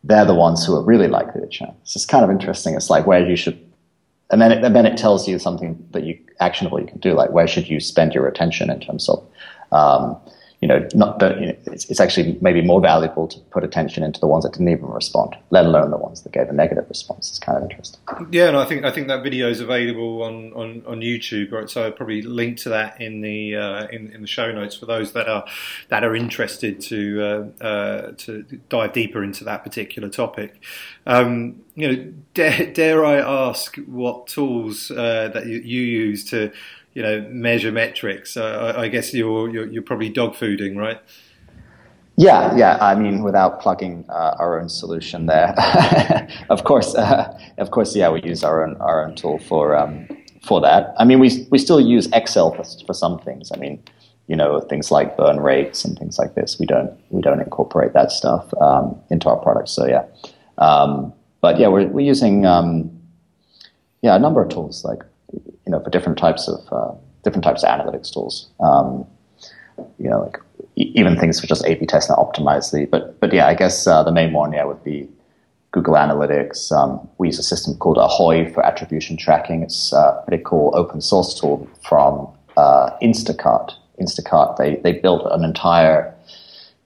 they're 0.02 0.24
the 0.24 0.34
ones 0.34 0.64
who 0.64 0.74
are 0.76 0.82
really 0.82 1.08
likely 1.08 1.40
to 1.40 1.46
churn. 1.46 1.74
So 1.84 1.98
it's 1.98 2.06
kind 2.06 2.24
of 2.24 2.30
interesting. 2.30 2.74
It's 2.74 2.90
like 2.90 3.06
where 3.06 3.26
you 3.26 3.36
should, 3.36 3.58
and 4.30 4.40
then 4.40 4.52
it, 4.52 4.64
and 4.64 4.74
then 4.74 4.86
it 4.86 4.96
tells 4.96 5.28
you 5.28 5.38
something 5.38 5.86
that 5.92 6.04
you 6.04 6.18
actionable 6.40 6.80
you 6.80 6.86
can 6.86 6.98
do, 6.98 7.12
like 7.12 7.30
where 7.30 7.46
should 7.46 7.68
you 7.68 7.80
spend 7.80 8.14
your 8.14 8.26
attention 8.26 8.70
in 8.70 8.80
terms 8.80 9.08
of 9.08 9.26
um, 9.72 10.16
you 10.60 10.68
know, 10.68 10.86
not 10.94 11.20
you 11.40 11.46
know, 11.46 11.56
it's, 11.66 11.90
it's, 11.90 12.00
actually 12.00 12.38
maybe 12.40 12.62
more 12.62 12.80
valuable 12.80 13.28
to 13.28 13.38
put 13.50 13.64
attention 13.64 14.02
into 14.02 14.18
the 14.18 14.26
ones 14.26 14.44
that 14.44 14.52
didn't 14.52 14.68
even 14.68 14.86
respond, 14.86 15.36
let 15.50 15.66
alone 15.66 15.90
the 15.90 15.96
ones 15.96 16.22
that 16.22 16.32
gave 16.32 16.48
a 16.48 16.52
negative 16.52 16.86
response. 16.88 17.28
It's 17.28 17.38
kind 17.38 17.58
of 17.58 17.70
interesting. 17.70 18.00
Yeah, 18.30 18.48
and 18.48 18.56
I 18.56 18.64
think 18.64 18.84
I 18.84 18.90
think 18.90 19.08
that 19.08 19.22
video 19.22 19.50
is 19.50 19.60
available 19.60 20.22
on, 20.22 20.52
on, 20.54 20.82
on 20.86 21.00
YouTube, 21.00 21.52
right? 21.52 21.68
So 21.68 21.84
I'll 21.84 21.92
probably 21.92 22.22
link 22.22 22.58
to 22.60 22.70
that 22.70 23.00
in 23.00 23.20
the 23.20 23.56
uh, 23.56 23.86
in, 23.88 24.12
in 24.12 24.22
the 24.22 24.26
show 24.26 24.52
notes 24.52 24.74
for 24.74 24.86
those 24.86 25.12
that 25.12 25.28
are 25.28 25.44
that 25.88 26.02
are 26.02 26.16
interested 26.16 26.80
to 26.82 27.52
uh, 27.60 27.64
uh, 27.64 28.12
to 28.18 28.42
dive 28.68 28.92
deeper 28.92 29.22
into 29.22 29.44
that 29.44 29.64
particular 29.64 30.08
topic. 30.08 30.62
Um, 31.06 31.62
you 31.74 31.88
know, 31.88 32.12
dare, 32.32 32.72
dare 32.72 33.04
I 33.04 33.16
ask 33.16 33.76
what 33.86 34.28
tools 34.28 34.90
uh, 34.90 35.28
that 35.34 35.46
you, 35.46 35.58
you 35.58 35.82
use 35.82 36.24
to 36.30 36.52
you 36.94 37.02
know 37.02 37.26
measure 37.28 37.72
metrics. 37.72 38.36
Uh, 38.36 38.74
I, 38.76 38.82
I, 38.82 38.88
guess 38.88 39.12
you're, 39.12 39.50
you're, 39.50 39.66
you're 39.66 39.82
probably 39.82 40.08
dog 40.08 40.34
fooding, 40.34 40.76
right? 40.76 41.00
Yeah, 42.16 42.54
yeah. 42.56 42.78
I 42.80 42.94
mean, 42.94 43.24
without 43.24 43.60
plugging 43.60 44.04
uh, 44.08 44.36
our 44.38 44.60
own 44.60 44.68
solution 44.68 45.26
there, 45.26 45.54
of 46.48 46.62
course, 46.62 46.94
uh, 46.94 47.36
of 47.58 47.72
course, 47.72 47.96
yeah, 47.96 48.08
we 48.08 48.22
use 48.22 48.44
our 48.44 48.64
own 48.64 48.76
our 48.76 49.04
own 49.04 49.16
tool 49.16 49.38
for 49.38 49.76
um, 49.76 50.06
for 50.42 50.60
that. 50.60 50.94
I 50.98 51.04
mean, 51.04 51.18
we 51.18 51.46
we 51.50 51.58
still 51.58 51.80
use 51.80 52.08
Excel 52.12 52.52
for, 52.52 52.64
for 52.86 52.94
some 52.94 53.18
things. 53.18 53.50
I 53.52 53.58
mean, 53.58 53.82
you 54.28 54.36
know, 54.36 54.60
things 54.60 54.92
like 54.92 55.16
burn 55.16 55.40
rates 55.40 55.84
and 55.84 55.98
things 55.98 56.16
like 56.16 56.36
this. 56.36 56.56
We 56.60 56.66
don't 56.66 56.92
we 57.10 57.20
don't 57.20 57.40
incorporate 57.40 57.94
that 57.94 58.12
stuff 58.12 58.46
um, 58.60 58.96
into 59.10 59.28
our 59.28 59.38
products. 59.38 59.72
So 59.72 59.84
yeah, 59.84 60.04
um, 60.58 61.12
but 61.40 61.58
yeah, 61.58 61.66
we're 61.66 61.88
we're 61.88 62.06
using 62.06 62.46
um, 62.46 62.96
yeah 64.02 64.14
a 64.14 64.20
number 64.20 64.40
of 64.40 64.50
tools 64.50 64.84
like 64.84 65.02
you 65.66 65.70
know, 65.70 65.80
for 65.80 65.90
different 65.90 66.18
types 66.18 66.48
of 66.48 66.60
uh, 66.72 66.94
different 67.22 67.44
types 67.44 67.64
of 67.64 67.70
analytics 67.70 68.12
tools. 68.12 68.48
Um, 68.60 69.06
you 69.98 70.08
know, 70.08 70.20
like 70.20 70.38
even 70.76 71.18
things 71.18 71.40
for 71.40 71.46
just 71.46 71.64
A/B 71.64 71.86
test 71.86 72.10
and 72.10 72.18
optimize 72.18 72.72
the. 72.72 72.86
But 72.86 73.18
but 73.20 73.32
yeah, 73.32 73.46
I 73.46 73.54
guess 73.54 73.86
uh, 73.86 74.02
the 74.02 74.12
main 74.12 74.32
one 74.32 74.52
yeah 74.52 74.64
would 74.64 74.82
be 74.84 75.08
Google 75.72 75.94
Analytics. 75.94 76.70
Um, 76.70 77.08
we 77.18 77.28
use 77.28 77.38
a 77.38 77.42
system 77.42 77.74
called 77.78 77.98
Ahoy 77.98 78.52
for 78.52 78.64
attribution 78.64 79.16
tracking. 79.16 79.62
It's 79.62 79.92
a 79.92 80.22
pretty 80.26 80.42
cool 80.44 80.72
open 80.74 81.00
source 81.00 81.38
tool 81.38 81.68
from 81.82 82.28
uh, 82.56 82.90
Instacart. 83.02 83.72
Instacart 84.00 84.56
they 84.56 84.76
they 84.76 84.92
built 84.92 85.26
an 85.30 85.44
entire 85.44 86.14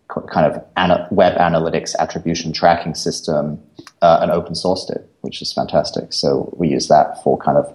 kind 0.08 0.52
of 0.52 1.12
web 1.12 1.36
analytics 1.36 1.94
attribution 1.98 2.52
tracking 2.52 2.94
system 2.94 3.62
uh, 4.00 4.18
and 4.22 4.30
open 4.30 4.54
sourced 4.54 4.90
it, 4.90 5.08
which 5.20 5.42
is 5.42 5.52
fantastic. 5.52 6.12
So 6.12 6.54
we 6.56 6.68
use 6.68 6.88
that 6.88 7.22
for 7.22 7.36
kind 7.38 7.58
of 7.58 7.70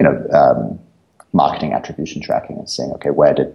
you 0.00 0.04
know, 0.04 0.26
um, 0.32 0.78
marketing 1.32 1.72
attribution 1.72 2.22
tracking 2.22 2.56
and 2.56 2.68
seeing, 2.68 2.92
okay, 2.92 3.10
where 3.10 3.34
did, 3.34 3.54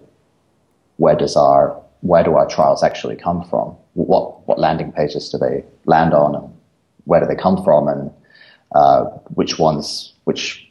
where 0.98 1.16
does 1.16 1.36
our, 1.36 1.82
where 2.02 2.24
do 2.24 2.36
our 2.36 2.48
trials 2.48 2.84
actually 2.84 3.16
come 3.16 3.44
from? 3.50 3.76
What, 3.94 4.48
what 4.48 4.60
landing 4.60 4.92
pages 4.92 5.30
do 5.30 5.38
they 5.38 5.64
land 5.86 6.14
on 6.14 6.36
and 6.36 6.54
where 7.06 7.20
do 7.20 7.26
they 7.26 7.36
come 7.36 7.64
from 7.64 7.88
and 7.88 8.12
uh, 8.74 9.06
which 9.34 9.58
ones, 9.58 10.14
which 10.26 10.69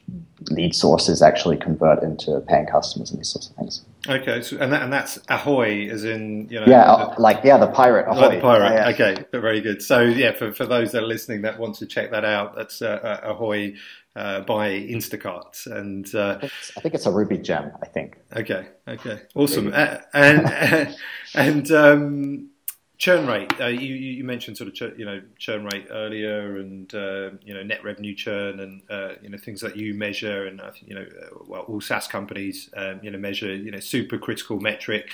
lead 0.51 0.75
sources 0.75 1.23
actually 1.23 1.57
convert 1.57 2.03
into 2.03 2.41
paying 2.49 2.67
customers 2.67 3.11
and 3.11 3.19
these 3.19 3.29
sorts 3.29 3.49
of 3.49 3.57
things. 3.57 3.83
Okay, 4.09 4.41
so, 4.43 4.57
and 4.59 4.73
that, 4.73 4.83
and 4.83 4.93
that's 4.93 5.19
ahoy, 5.29 5.89
as 5.89 6.05
in 6.05 6.49
you 6.49 6.61
know, 6.61 6.67
yeah, 6.67 7.13
the, 7.15 7.21
like 7.21 7.41
yeah, 7.45 7.59
the 7.59 7.67
pirate 7.67 8.07
ahoy. 8.09 8.21
Like 8.21 8.39
the 8.39 8.41
pirate. 8.41 8.73
Yeah, 8.73 8.89
yeah. 8.89 9.13
Okay, 9.13 9.25
very 9.33 9.61
good. 9.61 9.83
So 9.83 10.01
yeah, 10.01 10.33
for, 10.33 10.53
for 10.53 10.67
those 10.67 10.93
that 10.93 11.03
are 11.03 11.07
listening 11.07 11.43
that 11.43 11.59
want 11.59 11.77
to 11.77 11.87
check 11.87 12.11
that 12.13 12.25
out, 12.25 12.55
that's 12.55 12.81
uh, 12.81 13.01
uh 13.03 13.31
ahoy 13.31 13.75
uh, 14.17 14.41
by 14.41 14.71
Instacart, 14.71 15.67
and 15.67 16.13
uh, 16.15 16.39
I 16.43 16.81
think 16.81 16.95
it's 16.95 17.07
a 17.07 17.11
ruby 17.11 17.39
gem. 17.39 17.73
I 17.83 17.87
think. 17.87 18.19
Okay. 18.35 18.67
Okay. 18.87 19.21
Awesome. 19.35 19.73
Uh, 19.75 19.99
and 20.15 20.97
and 21.35 21.71
um, 21.73 22.51
churn 22.99 23.27
rate. 23.27 23.53
Uh, 23.61 23.67
you 23.67 23.95
you 23.95 24.25
mentioned 24.25 24.57
sort 24.57 24.69
of 24.69 24.75
churn, 24.75 24.95
you 24.99 25.05
know 25.05 25.23
churn 25.39 25.65
rate 25.65 25.87
earlier, 25.91 26.59
and 26.59 26.93
uh, 26.95 27.31
you 27.43 27.55
know 27.55 27.63
net 27.63 27.83
revenue 27.85 28.15
churn, 28.15 28.61
and 28.61 28.83
uh, 28.91 29.15
you 29.23 29.31
know 29.31 29.39
things 29.39 29.61
that 29.61 29.77
you 29.77 29.95
measure, 29.95 30.47
and 30.47 30.61
I 30.61 30.71
think 30.71 30.89
you 30.89 30.95
know 30.95 31.07
well 31.47 31.63
all 31.63 31.81
SaaS 31.81 32.09
companies 32.09 32.69
um, 32.77 33.01
you 33.03 33.11
know 33.11 33.19
measure 33.19 33.55
you 33.55 33.71
know 33.71 33.81
super 33.81 34.19
critical 34.19 34.61
metric. 34.61 35.11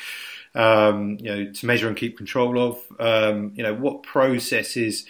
Um, 0.55 1.19
you 1.21 1.35
know 1.35 1.53
to 1.53 1.67
measure 1.67 1.89
and 1.89 1.97
keep 1.97 2.17
control 2.17 2.59
of. 2.59 2.79
Um, 2.99 3.53
you 3.55 3.63
know 3.63 3.75
what 3.75 4.03
processes 4.03 5.05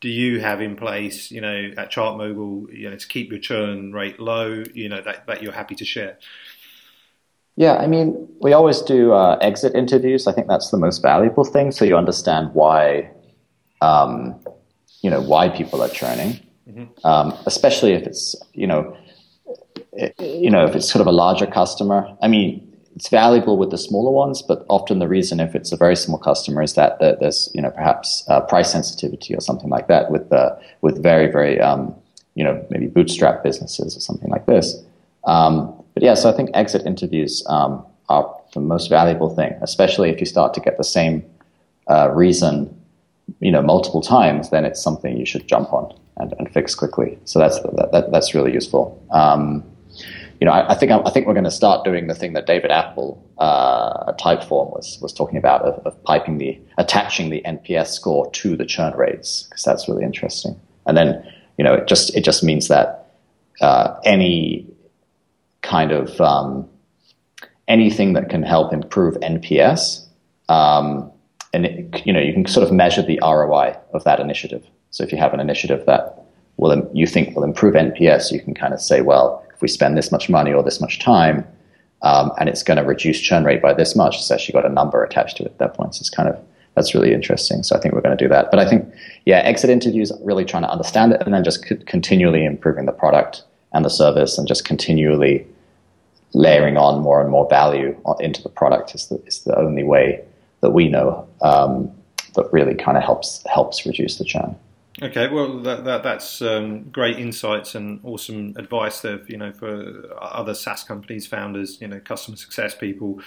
do 0.00 0.08
you 0.08 0.40
have 0.40 0.62
in 0.62 0.76
place, 0.76 1.30
you 1.30 1.42
know, 1.42 1.72
at 1.76 1.92
ChartMogul, 1.92 2.74
you 2.74 2.88
know, 2.88 2.96
to 2.96 3.06
keep 3.06 3.30
your 3.30 3.38
churn 3.38 3.92
rate 3.92 4.18
low, 4.18 4.64
you 4.72 4.88
know, 4.88 5.02
that, 5.02 5.26
that 5.26 5.42
you're 5.42 5.52
happy 5.52 5.74
to 5.74 5.84
share? 5.84 6.16
Yeah, 7.60 7.76
I 7.76 7.88
mean, 7.88 8.26
we 8.40 8.54
always 8.54 8.80
do 8.80 9.12
uh, 9.12 9.36
exit 9.42 9.74
interviews. 9.74 10.26
I 10.26 10.32
think 10.32 10.48
that's 10.48 10.70
the 10.70 10.78
most 10.78 11.02
valuable 11.02 11.44
thing, 11.44 11.72
so 11.72 11.84
you 11.84 11.94
understand 11.94 12.54
why, 12.54 13.10
um, 13.82 14.40
you 15.02 15.10
know, 15.10 15.20
why 15.20 15.50
people 15.50 15.82
are 15.82 15.90
churning, 15.90 16.40
mm-hmm. 16.66 17.06
um, 17.06 17.36
especially 17.44 17.92
if 17.92 18.06
it's, 18.06 18.34
you 18.54 18.66
know, 18.66 18.96
it, 19.92 20.14
you 20.18 20.48
know, 20.48 20.64
if 20.64 20.74
it's 20.74 20.90
sort 20.90 21.02
of 21.02 21.06
a 21.06 21.12
larger 21.12 21.44
customer. 21.44 22.08
I 22.22 22.28
mean, 22.28 22.66
it's 22.96 23.10
valuable 23.10 23.58
with 23.58 23.70
the 23.70 23.76
smaller 23.76 24.10
ones, 24.10 24.40
but 24.40 24.64
often 24.70 24.98
the 24.98 25.06
reason 25.06 25.38
if 25.38 25.54
it's 25.54 25.70
a 25.70 25.76
very 25.76 25.96
small 25.96 26.18
customer 26.18 26.62
is 26.62 26.72
that 26.76 26.98
there's 26.98 27.50
you 27.52 27.60
know 27.60 27.70
perhaps 27.70 28.24
uh, 28.28 28.40
price 28.40 28.72
sensitivity 28.72 29.34
or 29.34 29.42
something 29.42 29.68
like 29.68 29.86
that 29.88 30.10
with 30.10 30.30
the 30.30 30.58
with 30.80 31.02
very 31.02 31.30
very 31.30 31.60
um, 31.60 31.94
you 32.36 32.42
know 32.42 32.66
maybe 32.70 32.86
bootstrap 32.86 33.42
businesses 33.42 33.94
or 33.94 34.00
something 34.00 34.30
like 34.30 34.46
this. 34.46 34.82
Um, 35.26 35.79
but 35.94 36.02
yeah, 36.02 36.14
so 36.14 36.30
I 36.30 36.32
think 36.32 36.50
exit 36.54 36.86
interviews 36.86 37.44
um, 37.46 37.84
are 38.08 38.36
the 38.54 38.60
most 38.60 38.88
valuable 38.88 39.34
thing, 39.34 39.54
especially 39.62 40.10
if 40.10 40.20
you 40.20 40.26
start 40.26 40.54
to 40.54 40.60
get 40.60 40.76
the 40.76 40.84
same 40.84 41.24
uh, 41.88 42.10
reason, 42.10 42.74
you 43.40 43.50
know, 43.50 43.62
multiple 43.62 44.02
times, 44.02 44.50
then 44.50 44.64
it's 44.64 44.82
something 44.82 45.16
you 45.16 45.26
should 45.26 45.46
jump 45.46 45.72
on 45.72 45.94
and, 46.16 46.34
and 46.38 46.52
fix 46.52 46.74
quickly. 46.74 47.18
So 47.24 47.38
that's 47.38 47.60
that, 47.60 47.90
that, 47.92 48.12
that's 48.12 48.34
really 48.34 48.52
useful. 48.52 49.02
Um, 49.10 49.64
you 50.40 50.46
know, 50.46 50.52
I, 50.52 50.70
I, 50.70 50.74
think 50.74 50.90
I 50.90 51.10
think 51.10 51.26
we're 51.26 51.34
going 51.34 51.44
to 51.44 51.50
start 51.50 51.84
doing 51.84 52.06
the 52.06 52.14
thing 52.14 52.32
that 52.32 52.46
David 52.46 52.70
Apple 52.70 53.22
uh, 53.38 54.12
Typeform 54.14 54.72
was 54.74 54.98
was 55.02 55.12
talking 55.12 55.36
about 55.36 55.62
of, 55.62 55.86
of, 55.86 56.02
piping 56.04 56.38
the 56.38 56.58
attaching 56.78 57.28
the 57.28 57.42
NPS 57.44 57.88
score 57.88 58.30
to 58.30 58.56
the 58.56 58.64
churn 58.64 58.96
rates 58.96 59.42
because 59.44 59.64
that's 59.64 59.86
really 59.86 60.04
interesting. 60.04 60.58
And 60.86 60.96
then 60.96 61.22
you 61.58 61.64
know, 61.64 61.74
it 61.74 61.86
just 61.86 62.16
it 62.16 62.24
just 62.24 62.42
means 62.42 62.68
that 62.68 63.12
uh, 63.60 64.00
any 64.04 64.66
kind 65.62 65.92
of 65.92 66.20
um, 66.20 66.68
anything 67.68 68.14
that 68.14 68.28
can 68.28 68.42
help 68.42 68.72
improve 68.72 69.14
NPS, 69.16 70.06
um, 70.48 71.10
and 71.52 71.66
it, 71.66 72.06
you 72.06 72.12
know, 72.12 72.20
you 72.20 72.32
can 72.32 72.46
sort 72.46 72.66
of 72.66 72.72
measure 72.72 73.02
the 73.02 73.18
ROI 73.22 73.76
of 73.92 74.04
that 74.04 74.20
initiative. 74.20 74.64
So 74.90 75.04
if 75.04 75.12
you 75.12 75.18
have 75.18 75.32
an 75.34 75.40
initiative 75.40 75.84
that 75.86 76.24
will 76.56 76.90
you 76.92 77.06
think 77.06 77.34
will 77.34 77.44
improve 77.44 77.74
NPS, 77.74 78.32
you 78.32 78.40
can 78.40 78.54
kind 78.54 78.74
of 78.74 78.80
say, 78.80 79.00
well, 79.00 79.44
if 79.54 79.62
we 79.62 79.68
spend 79.68 79.96
this 79.96 80.12
much 80.12 80.28
money 80.28 80.52
or 80.52 80.62
this 80.62 80.80
much 80.80 80.98
time, 80.98 81.46
um, 82.02 82.32
and 82.38 82.48
it's 82.48 82.62
going 82.62 82.76
to 82.78 82.84
reduce 82.84 83.20
churn 83.20 83.44
rate 83.44 83.60
by 83.60 83.74
this 83.74 83.94
much, 83.94 84.16
it's 84.16 84.30
actually 84.30 84.54
got 84.54 84.64
a 84.64 84.72
number 84.72 85.04
attached 85.04 85.36
to 85.36 85.44
it 85.44 85.46
at 85.46 85.58
that 85.58 85.74
point. 85.74 85.94
So 85.94 86.00
it's 86.00 86.10
kind 86.10 86.28
of 86.28 86.38
that's 86.74 86.94
really 86.94 87.12
interesting. 87.12 87.62
So 87.62 87.76
I 87.76 87.80
think 87.80 87.94
we're 87.94 88.00
going 88.00 88.16
to 88.16 88.24
do 88.24 88.28
that. 88.28 88.50
But 88.50 88.60
I 88.60 88.68
think, 88.68 88.92
yeah, 89.26 89.38
exit 89.38 89.70
interviews 89.70 90.12
really 90.22 90.44
trying 90.44 90.62
to 90.62 90.70
understand 90.70 91.12
it 91.12 91.20
and 91.22 91.34
then 91.34 91.42
just 91.42 91.66
c- 91.66 91.76
continually 91.86 92.44
improving 92.44 92.86
the 92.86 92.92
product 92.92 93.42
and 93.72 93.84
the 93.84 93.90
service 93.90 94.38
and 94.38 94.48
just 94.48 94.64
continually 94.64 95.46
layering 96.32 96.76
on 96.76 97.00
more 97.00 97.20
and 97.20 97.30
more 97.30 97.48
value 97.48 97.96
into 98.20 98.42
the 98.42 98.48
product 98.48 98.94
is 98.94 99.08
the, 99.08 99.16
is 99.26 99.40
the 99.40 99.56
only 99.58 99.82
way 99.82 100.24
that 100.60 100.70
we 100.70 100.88
know 100.88 101.26
um, 101.42 101.90
that 102.34 102.50
really 102.52 102.74
kind 102.74 102.96
of 102.96 103.02
helps 103.02 103.44
helps 103.46 103.84
reduce 103.86 104.18
the 104.18 104.24
churn. 104.24 104.56
Okay, 105.02 105.28
well, 105.28 105.60
that, 105.60 105.84
that 105.84 106.02
that's 106.02 106.42
um, 106.42 106.82
great 106.90 107.18
insights 107.18 107.74
and 107.74 108.00
awesome 108.04 108.54
advice 108.56 109.00
there. 109.00 109.20
You 109.28 109.38
know, 109.38 109.52
for 109.52 110.14
other 110.20 110.52
SaaS 110.52 110.84
companies, 110.84 111.26
founders, 111.26 111.80
you 111.80 111.88
know, 111.88 112.00
customer 112.00 112.36
success 112.36 112.74
people 112.74 113.20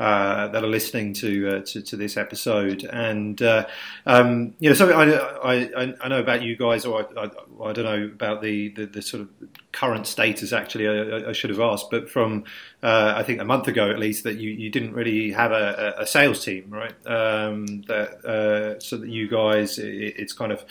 uh, 0.00 0.48
that 0.48 0.64
are 0.64 0.66
listening 0.66 1.12
to, 1.12 1.56
uh, 1.56 1.60
to, 1.60 1.82
to 1.82 1.94
this 1.94 2.16
episode. 2.16 2.84
And 2.84 3.40
uh, 3.42 3.66
um, 4.06 4.54
you 4.58 4.70
know, 4.70 4.74
something 4.74 4.96
I, 4.96 5.12
I 5.44 5.94
I 6.00 6.08
know 6.08 6.20
about 6.20 6.40
you 6.40 6.56
guys, 6.56 6.86
or 6.86 7.02
I, 7.02 7.24
I, 7.24 7.24
I 7.62 7.72
don't 7.74 7.84
know 7.84 8.10
about 8.10 8.40
the, 8.40 8.70
the, 8.70 8.86
the, 8.86 9.02
sort 9.02 9.20
of 9.20 9.28
current 9.72 10.06
status. 10.06 10.54
Actually, 10.54 10.88
I, 10.88 11.28
I 11.28 11.32
should 11.32 11.50
have 11.50 11.60
asked, 11.60 11.90
but 11.90 12.08
from 12.08 12.44
uh, 12.82 13.12
I 13.14 13.22
think 13.24 13.42
a 13.42 13.44
month 13.44 13.68
ago 13.68 13.90
at 13.90 13.98
least, 13.98 14.24
that 14.24 14.38
you, 14.38 14.48
you 14.48 14.70
didn't 14.70 14.94
really 14.94 15.32
have 15.32 15.52
a, 15.52 15.96
a 15.98 16.06
sales 16.06 16.42
team, 16.42 16.70
right? 16.70 16.94
Um, 17.06 17.82
that 17.82 18.24
uh, 18.24 18.80
so 18.80 18.96
that 18.96 19.10
you 19.10 19.28
guys, 19.28 19.78
it, 19.78 20.14
it's 20.16 20.32
kind 20.32 20.50
of 20.50 20.64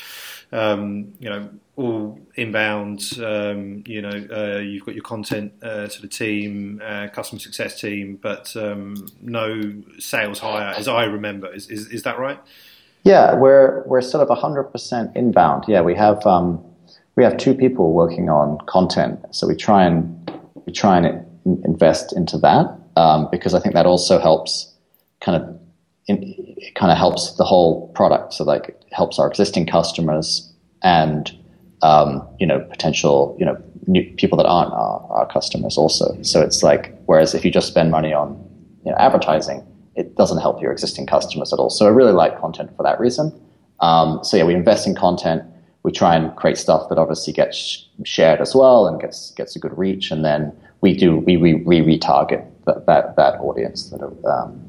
um, 0.52 1.14
you 1.20 1.30
know, 1.30 1.50
all 1.80 2.20
inbound. 2.36 3.18
Um, 3.24 3.84
you 3.88 4.02
know, 4.02 4.28
uh, 4.32 4.60
you've 4.60 4.86
got 4.86 4.96
your 4.96 5.04
content 5.04 5.54
uh, 5.64 5.88
sort 5.88 6.04
of 6.04 6.10
team, 6.10 6.82
uh, 6.84 7.08
customer 7.08 7.40
success 7.40 7.80
team, 7.80 8.20
but 8.22 8.54
um, 8.58 9.08
no 9.22 9.82
sales 9.98 10.40
hire, 10.40 10.74
as 10.76 10.90
I 10.90 11.06
remember. 11.06 11.54
Is, 11.54 11.70
is, 11.70 11.88
is 11.88 12.04
that 12.04 12.20
right? 12.20 12.40
Yeah, 13.04 13.34
we're 13.36 13.84
we're 13.88 14.02
sort 14.02 14.28
of 14.28 14.38
hundred 14.38 14.66
percent 14.66 15.12
inbound. 15.16 15.64
Yeah, 15.70 15.82
we 15.82 15.96
have 15.96 16.26
um, 16.28 16.62
we 17.16 17.24
have 17.24 17.38
two 17.38 17.56
people 17.56 17.94
working 17.94 18.30
on 18.30 18.58
content, 18.68 19.20
so 19.32 19.48
we 19.48 19.56
try 19.56 19.86
and 19.86 20.32
we 20.66 20.74
try 20.74 20.98
and 20.98 21.26
invest 21.64 22.12
into 22.16 22.38
that 22.40 22.78
um, 22.98 23.30
because 23.32 23.54
I 23.54 23.62
think 23.62 23.74
that 23.76 23.86
also 23.86 24.20
helps 24.20 24.74
kind 25.22 25.42
of 25.42 25.60
it 26.08 26.76
kind 26.76 26.92
of 26.92 26.98
helps 26.98 27.36
the 27.38 27.46
whole 27.46 27.88
product. 27.90 28.34
So 28.34 28.44
like 28.44 28.68
it 28.70 28.86
helps 28.92 29.18
our 29.18 29.30
existing 29.30 29.68
customers 29.68 30.52
and 30.82 31.32
um, 31.82 32.28
you 32.40 32.48
know 32.48 32.60
potential 32.60 33.36
you 33.40 33.46
know 33.46 33.62
new 33.88 34.04
people 34.18 34.38
that 34.38 34.46
aren't 34.46 34.72
our, 34.74 35.06
our, 35.10 35.26
customers 35.28 35.78
also. 35.78 36.22
So 36.22 36.42
it's 36.42 36.62
like 36.62 36.94
whereas 37.06 37.34
if 37.34 37.44
you 37.44 37.52
just 37.52 37.68
spend 37.68 37.90
money 37.90 38.14
on 38.14 38.38
you 38.86 38.92
know, 38.92 38.98
advertising, 38.98 39.66
it 39.96 40.16
doesn't 40.16 40.40
help 40.40 40.62
your 40.62 40.72
existing 40.72 41.08
customers 41.08 41.52
at 41.52 41.60
all. 41.60 41.70
So 41.70 41.86
I 41.88 41.90
really 41.90 42.12
like 42.12 42.40
content 42.40 42.76
for 42.78 42.84
that 42.84 43.00
reason. 43.00 43.34
Um, 43.80 44.24
so 44.24 44.38
yeah, 44.38 44.44
we 44.44 44.54
invest 44.54 44.86
in 44.86 44.96
content. 44.96 45.44
We 45.84 45.92
try 45.92 46.16
and 46.16 46.36
create 46.36 46.58
stuff 46.58 46.90
that 46.90 46.98
obviously 46.98 47.34
gets 47.34 47.88
shared 48.04 48.42
as 48.42 48.54
well 48.54 48.86
and 48.88 49.00
gets 49.00 49.32
gets 49.32 49.56
a 49.56 49.60
good 49.60 49.76
reach, 49.78 50.12
and 50.12 50.24
then 50.26 50.52
we 50.82 50.94
do 50.96 51.18
we 51.18 51.38
we, 51.38 51.56
we 51.56 51.80
retarget 51.80 52.46
that, 52.66 52.86
that 52.86 53.16
that 53.16 53.40
audience 53.40 53.90
that 53.90 54.02
are, 54.02 54.44
um, 54.44 54.60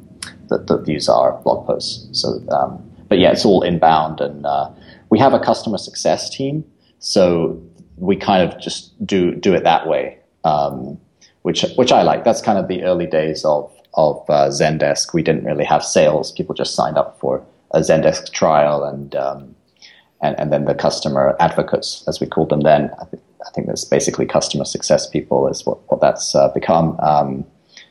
that, 0.49 0.67
that 0.69 0.85
views 0.87 1.09
our 1.09 1.33
blog 1.43 1.67
posts. 1.67 2.09
So, 2.13 2.41
um, 2.51 2.83
but 3.09 3.19
yeah, 3.19 3.33
it's 3.33 3.45
all 3.45 3.63
inbound, 3.63 4.21
and 4.21 4.47
uh, 4.47 4.71
we 5.11 5.19
have 5.19 5.35
a 5.35 5.41
customer 5.41 5.79
success 5.79 6.31
team, 6.31 6.65
so 7.01 7.61
we 7.97 8.17
kind 8.17 8.43
of 8.43 8.59
just 8.61 8.95
do 9.05 9.35
do 9.35 9.55
it 9.55 9.65
that 9.65 9.87
way, 9.87 10.19
um, 10.45 10.99
which 11.43 11.65
which 11.77 11.93
I 11.93 12.03
like. 12.03 12.25
That's 12.25 12.41
kind 12.41 12.59
of 12.59 12.69
the 12.69 12.85
early 12.85 13.07
days 13.07 13.45
of 13.45 13.71
of 13.95 14.19
uh, 14.31 14.49
Zendesk. 14.49 15.13
We 15.13 15.23
didn't 15.23 15.45
really 15.45 15.65
have 15.65 15.85
sales; 15.85 16.33
people 16.33 16.55
just 16.55 16.75
signed 16.75 16.97
up 16.97 17.19
for 17.19 17.45
a 17.73 17.81
Zendesk 17.81 18.33
trial, 18.33 18.85
and 18.85 19.15
um, 19.17 19.55
and 20.23 20.39
and 20.39 20.53
then 20.53 20.65
the 20.67 20.75
customer 20.75 21.37
advocates, 21.41 22.05
as 22.07 22.21
we 22.21 22.27
called 22.27 22.51
them 22.51 22.61
then. 22.61 22.91
I, 23.01 23.05
th- 23.05 23.23
I 23.47 23.51
think 23.53 23.67
that's 23.67 23.85
basically 23.85 24.27
customer 24.27 24.65
success 24.65 25.09
people 25.09 25.49
is 25.49 25.67
what 25.67 25.79
what 25.91 26.01
that's 26.01 26.35
uh, 26.35 26.49
become. 26.49 26.97
Um, 27.01 27.45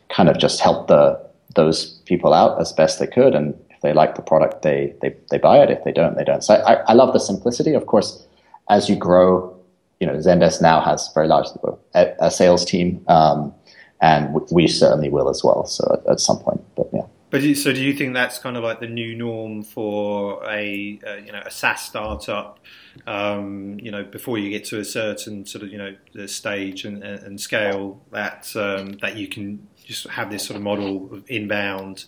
kind 0.10 0.28
of 0.28 0.38
just 0.38 0.60
help 0.60 0.88
the 0.88 1.20
those 1.56 2.00
people 2.06 2.34
out 2.34 2.60
as 2.60 2.72
best 2.74 3.00
they 3.00 3.08
could. 3.08 3.36
And 3.36 3.54
if 3.70 3.82
they 3.82 3.94
like 3.94 4.16
the 4.16 4.22
product, 4.22 4.62
they, 4.62 4.94
they, 5.02 5.16
they 5.32 5.38
buy 5.38 5.58
it. 5.60 5.70
If 5.70 5.84
they 5.84 5.92
don't, 5.92 6.16
they 6.16 6.24
don't. 6.24 6.44
So 6.44 6.56
I, 6.56 6.76
I 6.88 6.94
love 6.94 7.14
the 7.14 7.20
simplicity. 7.20 7.74
Of 7.74 7.86
course, 7.86 8.26
as 8.70 8.90
you 8.90 8.96
grow, 8.96 9.56
you 10.00 10.08
know, 10.08 10.14
Zendesk 10.14 10.62
now 10.62 10.80
has 10.82 11.10
very 11.14 11.28
large 11.28 11.48
a, 11.94 12.14
a 12.20 12.32
sales 12.32 12.64
team, 12.64 13.04
um, 13.08 13.54
and 14.02 14.34
we 14.52 14.68
certainly 14.68 15.10
will 15.10 15.30
as 15.30 15.44
well. 15.44 15.66
So 15.66 15.86
at, 15.94 16.12
at 16.12 16.20
some 16.20 16.40
point, 16.40 16.62
but 16.76 16.90
yeah. 16.94 17.02
But 17.32 17.44
so, 17.58 17.72
do 17.74 17.80
you 17.80 17.94
think 17.94 18.16
that's 18.16 18.40
kind 18.40 18.58
of 18.58 18.64
like 18.64 18.80
the 18.80 18.88
new 18.88 19.16
norm 19.16 19.62
for 19.62 20.44
a 20.50 21.00
uh, 21.06 21.16
you 21.18 21.32
know 21.32 21.44
a 21.46 21.52
SaaS 21.52 21.82
startup? 21.82 22.60
Um, 23.06 23.80
you 23.80 23.92
know, 23.92 24.04
before 24.04 24.40
you 24.40 24.50
get 24.50 24.66
to 24.66 24.80
a 24.80 24.86
certain 24.86 25.46
sort 25.46 25.64
of 25.64 25.72
you 25.72 25.78
know 25.78 26.26
stage 26.26 26.86
and, 26.86 27.04
and 27.04 27.40
scale, 27.40 28.02
that 28.12 28.52
um, 28.56 28.94
that 29.02 29.16
you 29.16 29.28
can 29.28 29.68
just 29.86 30.08
have 30.08 30.32
this 30.32 30.44
sort 30.44 30.56
of 30.58 30.64
model 30.64 31.14
of 31.14 31.24
inbound, 31.28 32.06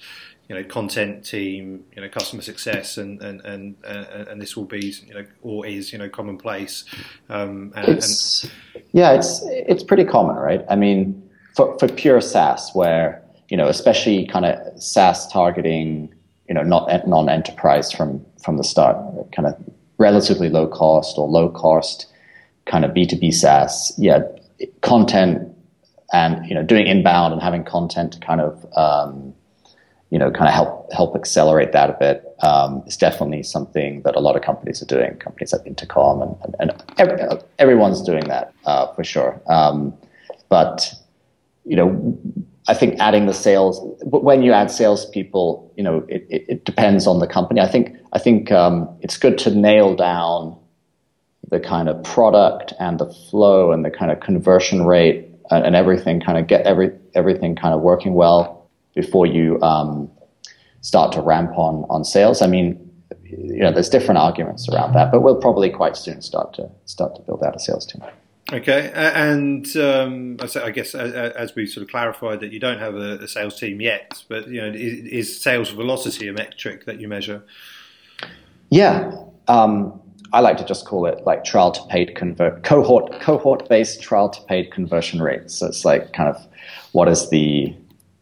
you 0.51 0.57
know, 0.57 0.65
content 0.65 1.23
team, 1.23 1.85
you 1.95 2.01
know, 2.01 2.09
customer 2.09 2.41
success, 2.41 2.97
and 2.97 3.21
and 3.21 3.39
and 3.45 3.77
and 3.85 4.41
this 4.41 4.57
will 4.57 4.65
be, 4.65 4.93
you 5.07 5.13
know, 5.13 5.25
or 5.41 5.65
is, 5.65 5.93
you 5.93 5.97
know, 5.97 6.09
commonplace. 6.09 6.83
Um, 7.29 7.71
and, 7.73 7.87
it's, 7.87 8.43
and 8.43 8.83
yeah, 8.91 9.13
it's 9.13 9.41
it's 9.45 9.81
pretty 9.81 10.03
common, 10.03 10.35
right? 10.35 10.65
I 10.69 10.75
mean, 10.75 11.23
for 11.55 11.79
for 11.79 11.87
pure 11.87 12.19
SaaS, 12.19 12.69
where 12.73 13.23
you 13.47 13.55
know, 13.55 13.69
especially 13.69 14.27
kind 14.27 14.43
of 14.43 14.83
SaaS 14.83 15.25
targeting, 15.31 16.13
you 16.49 16.53
know, 16.53 16.63
not 16.63 17.07
non-enterprise 17.07 17.93
from 17.93 18.25
from 18.43 18.57
the 18.57 18.65
start, 18.65 18.97
kind 19.31 19.47
of 19.47 19.55
relatively 19.99 20.49
low 20.49 20.67
cost 20.67 21.17
or 21.17 21.29
low 21.29 21.47
cost 21.47 22.07
kind 22.65 22.83
of 22.83 22.91
B2B 22.91 23.33
SaaS. 23.33 23.93
Yeah, 23.97 24.23
content 24.81 25.47
and 26.11 26.45
you 26.45 26.55
know 26.55 26.63
doing 26.63 26.87
inbound 26.87 27.31
and 27.31 27.41
having 27.41 27.63
content 27.63 28.11
to 28.11 28.19
kind 28.19 28.41
of 28.41 28.65
um, 28.75 29.33
you 30.11 30.19
know 30.19 30.29
kind 30.29 30.47
of 30.47 30.53
help 30.53 30.91
help 30.93 31.15
accelerate 31.15 31.71
that 31.71 31.89
a 31.89 31.97
bit 31.99 32.31
um, 32.41 32.83
definitely 32.99 33.43
something 33.43 34.01
that 34.03 34.15
a 34.15 34.19
lot 34.19 34.35
of 34.35 34.41
companies 34.41 34.81
are 34.81 34.85
doing. 34.85 35.15
Companies 35.17 35.53
like 35.53 35.65
Intercom 35.65 36.21
and, 36.21 36.35
and, 36.43 36.55
and 36.59 36.83
every, 36.97 37.41
everyone's 37.59 38.01
doing 38.01 38.23
that 38.25 38.53
uh, 38.65 38.93
for 38.93 39.03
sure. 39.03 39.41
Um, 39.47 39.93
but 40.49 40.93
you 41.65 41.75
know, 41.75 42.19
I 42.67 42.73
think 42.73 42.99
adding 42.99 43.25
the 43.27 43.33
sales 43.33 43.79
when 44.03 44.41
you 44.41 44.51
add 44.51 44.71
salespeople, 44.71 45.71
you 45.77 45.83
know, 45.83 46.05
it, 46.09 46.25
it, 46.29 46.45
it 46.47 46.65
depends 46.65 47.07
on 47.07 47.19
the 47.19 47.27
company. 47.27 47.61
I 47.61 47.67
think 47.67 47.95
I 48.13 48.19
think 48.19 48.51
um, 48.51 48.89
it's 49.01 49.17
good 49.17 49.37
to 49.39 49.51
nail 49.51 49.95
down 49.95 50.57
the 51.49 51.59
kind 51.59 51.89
of 51.89 52.01
product 52.03 52.73
and 52.79 52.99
the 52.99 53.11
flow 53.29 53.71
and 53.71 53.83
the 53.85 53.91
kind 53.91 54.11
of 54.11 54.19
conversion 54.19 54.85
rate 54.85 55.27
and, 55.49 55.65
and 55.65 55.75
everything 55.75 56.21
kind 56.21 56.37
of 56.37 56.47
get 56.47 56.65
every 56.65 56.91
everything 57.13 57.55
kind 57.55 57.73
of 57.73 57.81
working 57.81 58.13
well 58.13 58.60
before 58.93 59.25
you 59.25 59.61
um, 59.61 60.09
start 60.81 61.11
to 61.13 61.21
ramp 61.21 61.57
on 61.57 61.85
on 61.89 62.03
sales. 62.03 62.41
I 62.41 62.47
mean, 62.47 62.91
you 63.25 63.59
know, 63.59 63.71
there's 63.71 63.89
different 63.89 64.17
arguments 64.17 64.67
around 64.69 64.93
that, 64.93 65.11
but 65.11 65.21
we'll 65.21 65.35
probably 65.35 65.69
quite 65.69 65.95
soon 65.95 66.21
start 66.21 66.53
to 66.55 66.69
start 66.85 67.15
to 67.15 67.21
build 67.21 67.43
out 67.43 67.55
a 67.55 67.59
sales 67.59 67.85
team. 67.85 68.03
Okay, 68.51 68.91
and 68.93 69.65
um, 69.77 70.37
I 70.41 70.71
guess 70.71 70.93
as 70.93 71.55
we 71.55 71.65
sort 71.65 71.83
of 71.83 71.89
clarified 71.89 72.41
that 72.41 72.51
you 72.51 72.59
don't 72.59 72.79
have 72.79 72.95
a, 72.95 73.25
sales 73.27 73.57
team 73.57 73.79
yet, 73.79 74.23
but 74.27 74.47
you 74.49 74.59
know, 74.59 74.73
is, 74.75 75.39
sales 75.39 75.69
velocity 75.69 76.27
a 76.27 76.33
metric 76.33 76.85
that 76.85 76.99
you 76.99 77.07
measure? 77.07 77.43
Yeah, 78.69 79.15
um, 79.47 80.01
I 80.33 80.41
like 80.41 80.57
to 80.57 80.65
just 80.65 80.85
call 80.85 81.05
it 81.05 81.23
like 81.25 81.45
trial 81.45 81.71
to 81.71 81.81
paid 81.87 82.15
convert 82.15 82.63
cohort 82.63 83.21
cohort 83.21 83.69
based 83.69 84.01
trial 84.01 84.29
to 84.29 84.41
paid 84.43 84.71
conversion 84.71 85.21
rate. 85.21 85.49
So 85.49 85.67
it's 85.67 85.85
like 85.85 86.11
kind 86.11 86.27
of 86.27 86.45
what 86.91 87.07
is 87.07 87.29
the 87.29 87.73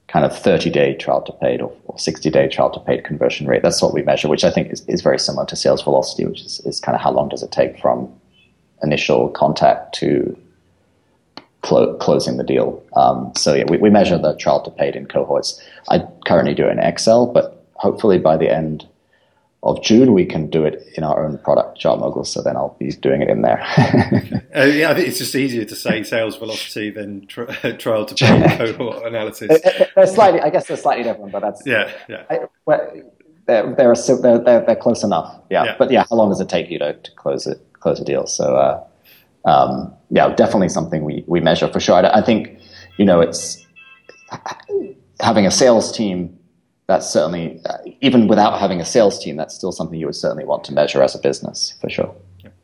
kind 0.10 0.26
of 0.26 0.38
30 0.38 0.70
day 0.72 0.96
trial 0.96 1.22
to 1.22 1.32
paid 1.34 1.62
or, 1.62 1.72
or 1.86 1.98
60 1.98 2.30
day 2.30 2.48
trial 2.48 2.72
to 2.72 2.80
paid 2.80 3.04
conversion 3.04 3.48
rate. 3.48 3.62
That's 3.62 3.82
what 3.82 3.94
we 3.94 4.02
measure, 4.02 4.28
which 4.28 4.44
I 4.44 4.52
think 4.52 4.72
is, 4.72 4.84
is 4.88 5.02
very 5.02 5.20
similar 5.20 5.46
to 5.46 5.56
sales 5.56 5.84
velocity, 5.84 6.26
which 6.26 6.42
is, 6.42 6.60
is 6.62 6.80
kind 6.80 6.96
of 6.96 7.02
how 7.02 7.12
long 7.12 7.30
does 7.30 7.44
it 7.44 7.52
take 7.52 7.80
from 7.80 8.12
initial 8.82 9.30
contact 9.30 9.94
to 9.96 10.38
clo- 11.62 11.96
closing 11.98 12.38
the 12.38 12.44
deal. 12.44 12.84
Um, 12.96 13.32
so 13.38 13.54
yeah, 13.54 13.66
we, 13.70 13.78
we 13.78 13.90
measure 13.90 14.18
the 14.18 14.36
trial 14.36 14.62
to 14.64 14.72
paid 14.72 14.96
in 14.96 15.06
cohorts. 15.06 15.62
I 15.90 16.00
currently 16.26 16.56
do 16.56 16.68
it 16.68 16.72
in 16.72 16.80
Excel, 16.80 17.28
but 17.28 17.64
hopefully 17.74 18.18
by 18.18 18.36
the 18.36 18.52
end 18.52 18.88
of 19.62 19.84
June, 19.84 20.14
we 20.14 20.26
can 20.26 20.50
do 20.50 20.64
it 20.64 20.88
in 20.96 21.04
our 21.04 21.26
own 21.26 21.38
product, 21.40 21.78
Chart 21.78 22.00
Chartmogul. 22.00 22.26
So 22.26 22.42
then 22.42 22.56
I'll 22.56 22.78
be 22.80 22.92
doing 22.92 23.22
it 23.22 23.30
in 23.30 23.42
there. 23.42 23.62
uh, 24.56 24.64
yeah, 24.64 24.92
I 24.92 24.96
think 24.96 25.10
it's 25.10 25.18
just 25.18 25.36
easier 25.36 25.66
to 25.66 25.76
say 25.76 26.04
sales 26.04 26.38
velocity 26.38 26.90
than 26.90 27.28
tri- 27.28 27.46
trial 27.78 28.06
to 28.06 28.16
pay 28.16 28.58
cohort 28.58 29.06
analysis. 29.06 29.62
they're 29.96 30.08
slightly, 30.08 30.40
I 30.40 30.50
guess 30.50 30.68
they're 30.68 30.78
slightly 30.78 31.04
different, 31.04 31.34
but 31.34 31.42
that's 31.42 31.62
yeah, 31.66 31.92
yeah. 32.08 32.24
I, 32.30 32.40
well, 32.66 32.90
they're, 33.48 33.76
they're, 33.76 33.96
they're, 33.96 34.40
they're, 34.40 34.66
they're 34.66 34.76
close 34.78 35.04
enough. 35.04 35.42
Yeah. 35.50 35.66
yeah. 35.66 35.76
but 35.78 35.92
yeah, 35.92 36.06
how 36.10 36.16
long 36.16 36.30
does 36.30 36.40
it 36.40 36.48
take 36.48 36.70
you 36.70 36.80
to, 36.80 36.94
to 36.94 37.12
close 37.16 37.46
it, 37.46 37.60
close 37.74 38.00
a 38.00 38.06
deal? 38.06 38.28
So 38.28 38.56
uh, 38.56 38.84
um, 39.44 39.94
yeah, 40.10 40.34
definitely 40.36 40.70
something 40.70 41.04
we 41.04 41.26
we 41.28 41.42
measure 41.42 41.68
for 41.68 41.82
sure. 41.82 41.96
I, 41.96 42.20
I 42.20 42.22
think 42.22 42.58
you 42.98 43.04
know 43.04 43.20
it's 43.20 43.66
having 45.20 45.46
a 45.46 45.52
sales 45.52 45.92
team 45.92 46.39
that's 46.90 47.08
certainly, 47.08 47.62
uh, 47.66 47.78
even 48.02 48.28
without 48.28 48.60
having 48.60 48.82
a 48.82 48.86
sales 48.86 49.24
team, 49.24 49.38
that's 49.38 49.54
still 49.54 49.72
something 49.72 50.00
you 50.00 50.08
would 50.08 50.16
certainly 50.16 50.44
want 50.44 50.64
to 50.66 50.74
measure 50.74 51.04
as 51.04 51.14
a 51.16 51.20
business 51.20 51.76
for 51.80 51.90
sure. 51.90 52.16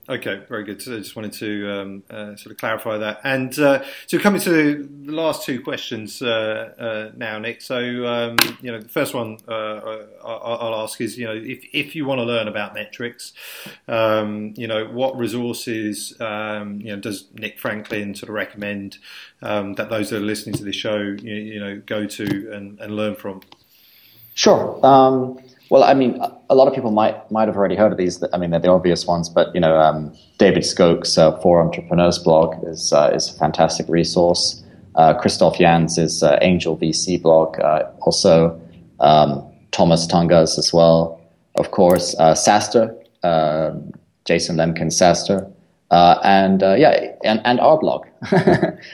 Okay, 0.07 0.43
very 0.47 0.63
good. 0.63 0.79
So 0.83 0.93
I 0.93 0.99
just 0.99 1.15
wanted 1.15 1.33
to 1.33 1.71
um, 1.71 2.03
uh, 2.11 2.35
sort 2.35 2.51
of 2.51 2.57
clarify 2.57 2.97
that. 2.99 3.21
And 3.23 3.57
uh, 3.57 3.83
so 4.05 4.19
coming 4.19 4.39
to 4.41 4.87
the 5.03 5.11
last 5.11 5.43
two 5.43 5.63
questions 5.63 6.21
uh, 6.21 6.73
uh 6.77 7.11
now, 7.17 7.39
Nick. 7.39 7.61
So 7.61 7.79
um, 8.05 8.37
you 8.61 8.71
know, 8.71 8.79
the 8.79 8.89
first 8.89 9.15
one 9.15 9.39
uh, 9.47 10.05
I'll 10.23 10.75
ask 10.83 11.01
is, 11.01 11.17
you 11.17 11.25
know, 11.25 11.33
if 11.33 11.65
if 11.73 11.95
you 11.95 12.05
want 12.05 12.19
to 12.19 12.23
learn 12.23 12.47
about 12.47 12.75
metrics, 12.75 13.33
um, 13.87 14.53
you 14.55 14.67
know, 14.67 14.85
what 14.85 15.17
resources, 15.17 16.13
um, 16.21 16.81
you 16.81 16.95
know, 16.95 16.99
does 16.99 17.25
Nick 17.33 17.57
Franklin 17.57 18.13
sort 18.13 18.29
of 18.29 18.35
recommend 18.35 18.99
um, 19.41 19.73
that 19.73 19.89
those 19.89 20.11
that 20.11 20.17
are 20.17 20.25
listening 20.25 20.53
to 20.57 20.63
this 20.63 20.75
show, 20.75 20.97
you, 20.97 21.33
you 21.33 21.59
know, 21.59 21.81
go 21.83 22.05
to 22.05 22.51
and, 22.53 22.79
and 22.79 22.95
learn 22.95 23.15
from? 23.15 23.41
Sure. 24.35 24.85
Um, 24.85 25.39
well, 25.71 25.83
I 25.83 25.93
mean, 25.93 26.21
a 26.49 26.55
lot 26.55 26.67
of 26.67 26.75
people 26.75 26.91
might 26.91 27.29
might 27.31 27.47
have 27.47 27.57
already 27.57 27.75
heard 27.75 27.91
of 27.91 27.97
these. 27.97 28.23
I 28.33 28.37
mean, 28.37 28.51
they're 28.51 28.59
the 28.59 28.69
obvious 28.69 29.07
ones, 29.07 29.29
but 29.29 29.53
you 29.55 29.61
know, 29.61 29.79
um, 29.79 30.13
David 30.37 30.63
Skok's 30.63 31.17
uh, 31.17 31.39
For 31.39 31.61
Entrepreneurs 31.61 32.19
blog 32.19 32.55
is 32.67 32.93
uh, 32.93 33.11
is 33.15 33.33
a 33.33 33.37
fantastic 33.39 33.87
resource. 33.89 34.61
Uh, 34.95 35.13
Christoph 35.13 35.57
Janz 35.57 35.97
is 35.97 36.21
uh, 36.21 36.37
Angel 36.41 36.77
VC 36.77 37.21
blog, 37.21 37.59
uh, 37.59 37.83
also 38.01 38.59
um, 38.99 39.43
Tomasz 39.71 40.07
Tunguz 40.07 40.57
as 40.57 40.71
well, 40.71 41.19
of 41.55 41.71
course. 41.71 42.15
Uh, 42.19 42.33
SaaStr, 42.33 42.95
um, 43.23 43.91
Jason 44.25 44.57
Lemkin 44.57 44.87
SaaStr, 44.87 45.51
and 45.91 46.61
yeah, 46.61 47.13
and, 47.23 47.41
and 47.45 47.59
our 47.59 47.77
blog. 47.79 48.05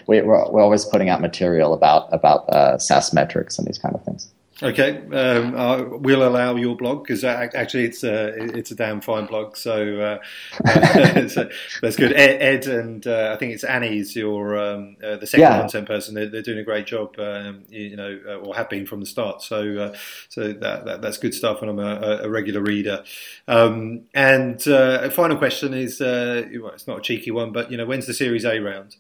we, 0.08 0.20
are 0.20 0.52
we're 0.52 0.62
always 0.62 0.86
putting 0.86 1.10
out 1.10 1.20
material 1.20 1.74
about 1.74 2.08
about 2.12 2.82
SaaS 2.82 3.12
metrics 3.12 3.58
and 3.58 3.68
these 3.68 3.80
kind 3.80 3.96
of 3.96 4.04
things. 4.06 4.32
Okay, 4.64 4.98
um, 5.12 5.56
uh, 5.56 5.84
we'll 5.98 6.28
allow 6.28 6.56
your 6.56 6.76
blog 6.76 7.04
because 7.04 7.24
actually 7.24 7.86
it's 7.86 8.04
a 8.04 8.28
it's 8.56 8.70
a 8.70 8.76
damn 8.76 9.02
fine 9.02 9.26
blog. 9.26 9.58
So, 9.58 10.20
uh, 10.64 11.28
so 11.30 11.50
that's 11.82 11.96
good. 11.96 12.14
Ed, 12.14 12.42
Ed 12.42 12.68
and 12.68 13.08
uh, 13.08 13.32
I 13.34 13.38
think 13.38 13.54
it's 13.54 13.64
Annie's 13.64 14.16
your 14.16 14.58
um, 14.60 14.98
uh, 15.04 15.16
the 15.16 15.26
second 15.26 15.42
yeah. 15.42 15.60
content 15.62 15.88
person. 15.88 16.14
They're, 16.14 16.30
they're, 16.30 16.42
doing 16.44 16.60
a 16.60 16.64
great 16.64 16.86
job, 16.86 17.16
um, 17.18 17.64
you 17.70 17.96
know, 17.96 18.20
uh, 18.28 18.36
or 18.36 18.56
have 18.56 18.70
been 18.70 18.86
from 18.86 19.00
the 19.00 19.06
start. 19.08 19.42
So, 19.42 19.78
uh, 19.78 19.98
so 20.30 20.54
that, 20.54 20.86
that, 20.86 21.02
that's 21.02 21.18
good 21.18 21.34
stuff, 21.34 21.62
and 21.62 21.70
I'm 21.72 21.80
a, 21.80 22.22
a 22.24 22.30
regular 22.30 22.62
reader. 22.62 23.04
Um, 23.48 24.04
and 24.14 24.66
a 24.68 25.10
final 25.10 25.38
question 25.38 25.74
is, 25.74 26.00
well, 26.00 26.72
it's 26.74 26.88
not 26.88 27.00
a 27.00 27.02
cheeky 27.02 27.32
one, 27.32 27.52
but 27.52 27.72
you 27.72 27.78
know, 27.78 27.86
when's 27.86 28.06
the 28.06 28.14
Series 28.14 28.46
A 28.46 28.60
round? 28.60 28.96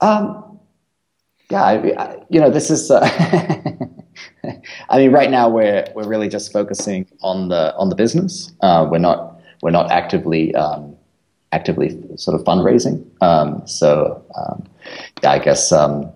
Um, 0.00 0.60
yeah, 1.50 1.64
I, 1.64 2.18
you 2.30 2.40
know, 2.40 2.50
this 2.50 2.70
is. 2.70 2.90
I 4.92 4.98
mean, 4.98 5.10
right 5.10 5.30
now 5.30 5.48
we're 5.48 5.86
we're 5.94 6.06
really 6.06 6.28
just 6.28 6.52
focusing 6.52 7.06
on 7.22 7.48
the 7.48 7.74
on 7.76 7.88
the 7.88 7.96
business. 7.96 8.52
Uh, 8.60 8.86
we're 8.90 8.98
not 8.98 9.40
we're 9.62 9.70
not 9.70 9.90
actively 9.90 10.54
um, 10.54 10.94
actively 11.50 11.98
sort 12.16 12.38
of 12.38 12.46
fundraising. 12.46 13.04
Um, 13.22 13.66
so 13.66 14.22
um, 14.36 14.64
yeah, 15.22 15.30
I 15.30 15.38
guess 15.38 15.72
um, 15.72 16.12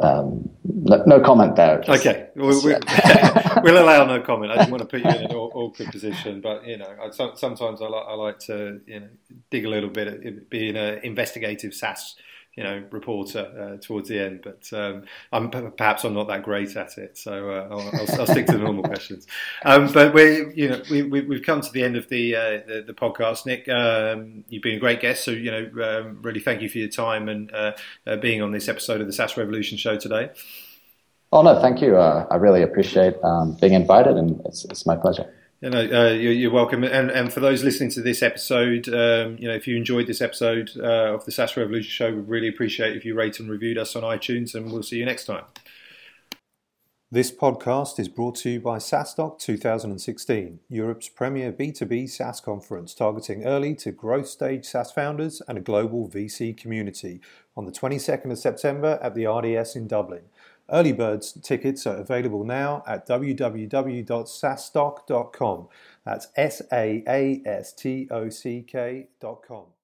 um, 0.00 0.48
no, 0.64 1.04
no, 1.06 1.20
comment 1.20 1.54
there. 1.56 1.82
Just, 1.82 2.06
okay, 2.06 2.28
we'll, 2.34 2.64
we'll, 2.64 2.80
we'll, 3.62 3.78
allow 3.78 4.06
no 4.06 4.22
comment. 4.22 4.50
I 4.50 4.56
didn't 4.56 4.70
want 4.70 4.82
to 4.82 4.88
put 4.88 5.00
you 5.04 5.10
in 5.10 5.30
an 5.30 5.36
awkward 5.36 5.88
position, 5.90 6.40
but 6.40 6.66
you 6.66 6.78
know, 6.78 6.96
I, 7.00 7.10
sometimes 7.10 7.82
I 7.82 7.86
like, 7.86 8.04
I 8.08 8.14
like 8.14 8.38
to 8.40 8.80
you 8.86 9.00
know 9.00 9.08
dig 9.50 9.66
a 9.66 9.68
little 9.68 9.90
bit, 9.90 10.48
being 10.48 10.76
an 10.76 11.00
investigative 11.04 11.74
SaaS 11.74 12.16
you 12.56 12.62
know 12.62 12.84
reporter 12.90 13.40
uh, 13.40 13.80
towards 13.80 14.08
the 14.08 14.18
end, 14.18 14.40
but 14.42 14.72
um, 14.72 15.04
I'm 15.32 15.50
perhaps 15.50 16.04
I'm 16.04 16.14
not 16.14 16.28
that 16.28 16.42
great 16.42 16.76
at 16.76 16.96
it, 16.98 17.18
so 17.18 17.50
uh, 17.50 17.68
I'll, 17.70 17.80
I'll, 17.80 18.20
I'll, 18.20 18.26
stick 18.26 18.46
to 18.46 18.52
the 18.52 18.58
normal 18.58 18.84
questions. 18.84 19.26
Um, 19.64 19.92
but 19.92 20.14
we, 20.14 20.52
you 20.54 20.68
know, 20.68 20.82
we, 20.90 21.02
we, 21.02 21.36
have 21.36 21.44
come 21.44 21.60
to 21.60 21.72
the 21.72 21.82
end 21.82 21.96
of 21.96 22.08
the 22.08 22.36
uh, 22.36 22.40
the, 22.66 22.84
the, 22.86 22.94
podcast. 22.94 23.46
Nick, 23.46 23.68
um, 23.68 24.44
you've 24.48 24.62
been 24.62 24.76
a 24.76 24.80
great 24.80 25.00
guest, 25.00 25.24
so 25.24 25.30
you 25.32 25.50
know, 25.50 25.64
um, 25.82 26.22
really 26.22 26.40
thank 26.40 26.62
you 26.62 26.68
for 26.68 26.78
your 26.78 26.88
time 26.88 27.28
and 27.28 27.52
uh, 27.52 27.72
uh, 28.06 28.16
being 28.16 28.40
on 28.40 28.52
this 28.52 28.68
episode 28.68 29.00
of 29.00 29.06
the 29.06 29.12
SaaS 29.12 29.36
Revolution 29.36 29.76
show 29.76 29.96
today. 29.96 30.30
Oh 31.32 31.42
no, 31.42 31.60
thank 31.60 31.80
you. 31.80 31.96
Uh, 31.96 32.26
I 32.30 32.36
really 32.36 32.62
appreciate 32.62 33.16
um, 33.24 33.56
being 33.60 33.72
invited, 33.72 34.16
and 34.16 34.40
it's, 34.46 34.64
it's 34.66 34.86
my 34.86 34.96
pleasure. 34.96 35.32
You 35.60 35.70
know, 35.70 35.80
uh, 35.80 36.10
you're, 36.10 36.32
you're, 36.32 36.50
welcome. 36.50 36.84
And, 36.84 37.10
and 37.10 37.32
for 37.32 37.40
those 37.40 37.64
listening 37.64 37.90
to 37.92 38.02
this 38.02 38.22
episode, 38.22 38.88
um, 38.88 39.38
you 39.38 39.48
know, 39.48 39.54
if 39.54 39.66
you 39.66 39.76
enjoyed 39.76 40.06
this 40.06 40.20
episode 40.20 40.70
uh, 40.76 41.14
of 41.14 41.24
the 41.24 41.32
SaaS 41.32 41.56
Revolution 41.56 41.90
Show, 41.90 42.14
we'd 42.14 42.28
really 42.28 42.48
appreciate 42.48 42.96
if 42.96 43.04
you 43.04 43.14
rate 43.14 43.40
and 43.40 43.48
reviewed 43.48 43.78
us 43.78 43.96
on 43.96 44.02
iTunes, 44.02 44.54
and 44.54 44.70
we'll 44.70 44.82
see 44.82 44.96
you 44.96 45.06
next 45.06 45.24
time. 45.24 45.44
This 47.14 47.30
podcast 47.30 48.00
is 48.00 48.08
brought 48.08 48.34
to 48.38 48.50
you 48.50 48.60
by 48.60 48.78
SaaStock 48.78 49.38
2016, 49.38 50.58
Europe's 50.68 51.08
premier 51.08 51.52
B2B 51.52 52.10
SaaS 52.10 52.40
conference 52.40 52.92
targeting 52.92 53.44
early 53.44 53.76
to 53.76 53.92
growth 53.92 54.26
stage 54.26 54.64
SaaS 54.64 54.90
founders 54.90 55.40
and 55.46 55.56
a 55.56 55.60
global 55.60 56.08
VC 56.08 56.56
community 56.56 57.20
on 57.56 57.66
the 57.66 57.70
22nd 57.70 58.32
of 58.32 58.38
September 58.38 58.98
at 59.00 59.14
the 59.14 59.26
RDS 59.26 59.76
in 59.76 59.86
Dublin. 59.86 60.24
Early 60.70 60.92
birds 60.92 61.32
tickets 61.42 61.86
are 61.86 61.96
available 61.96 62.44
now 62.44 62.82
at 62.86 63.06
www.saastock.com. 63.06 65.68
That's 66.06 66.28
S 66.36 66.62
A 66.72 67.04
A 67.06 67.42
S 67.44 67.74
T 67.74 68.08
O 68.10 68.30
C 68.30 68.64
K.com. 68.66 69.74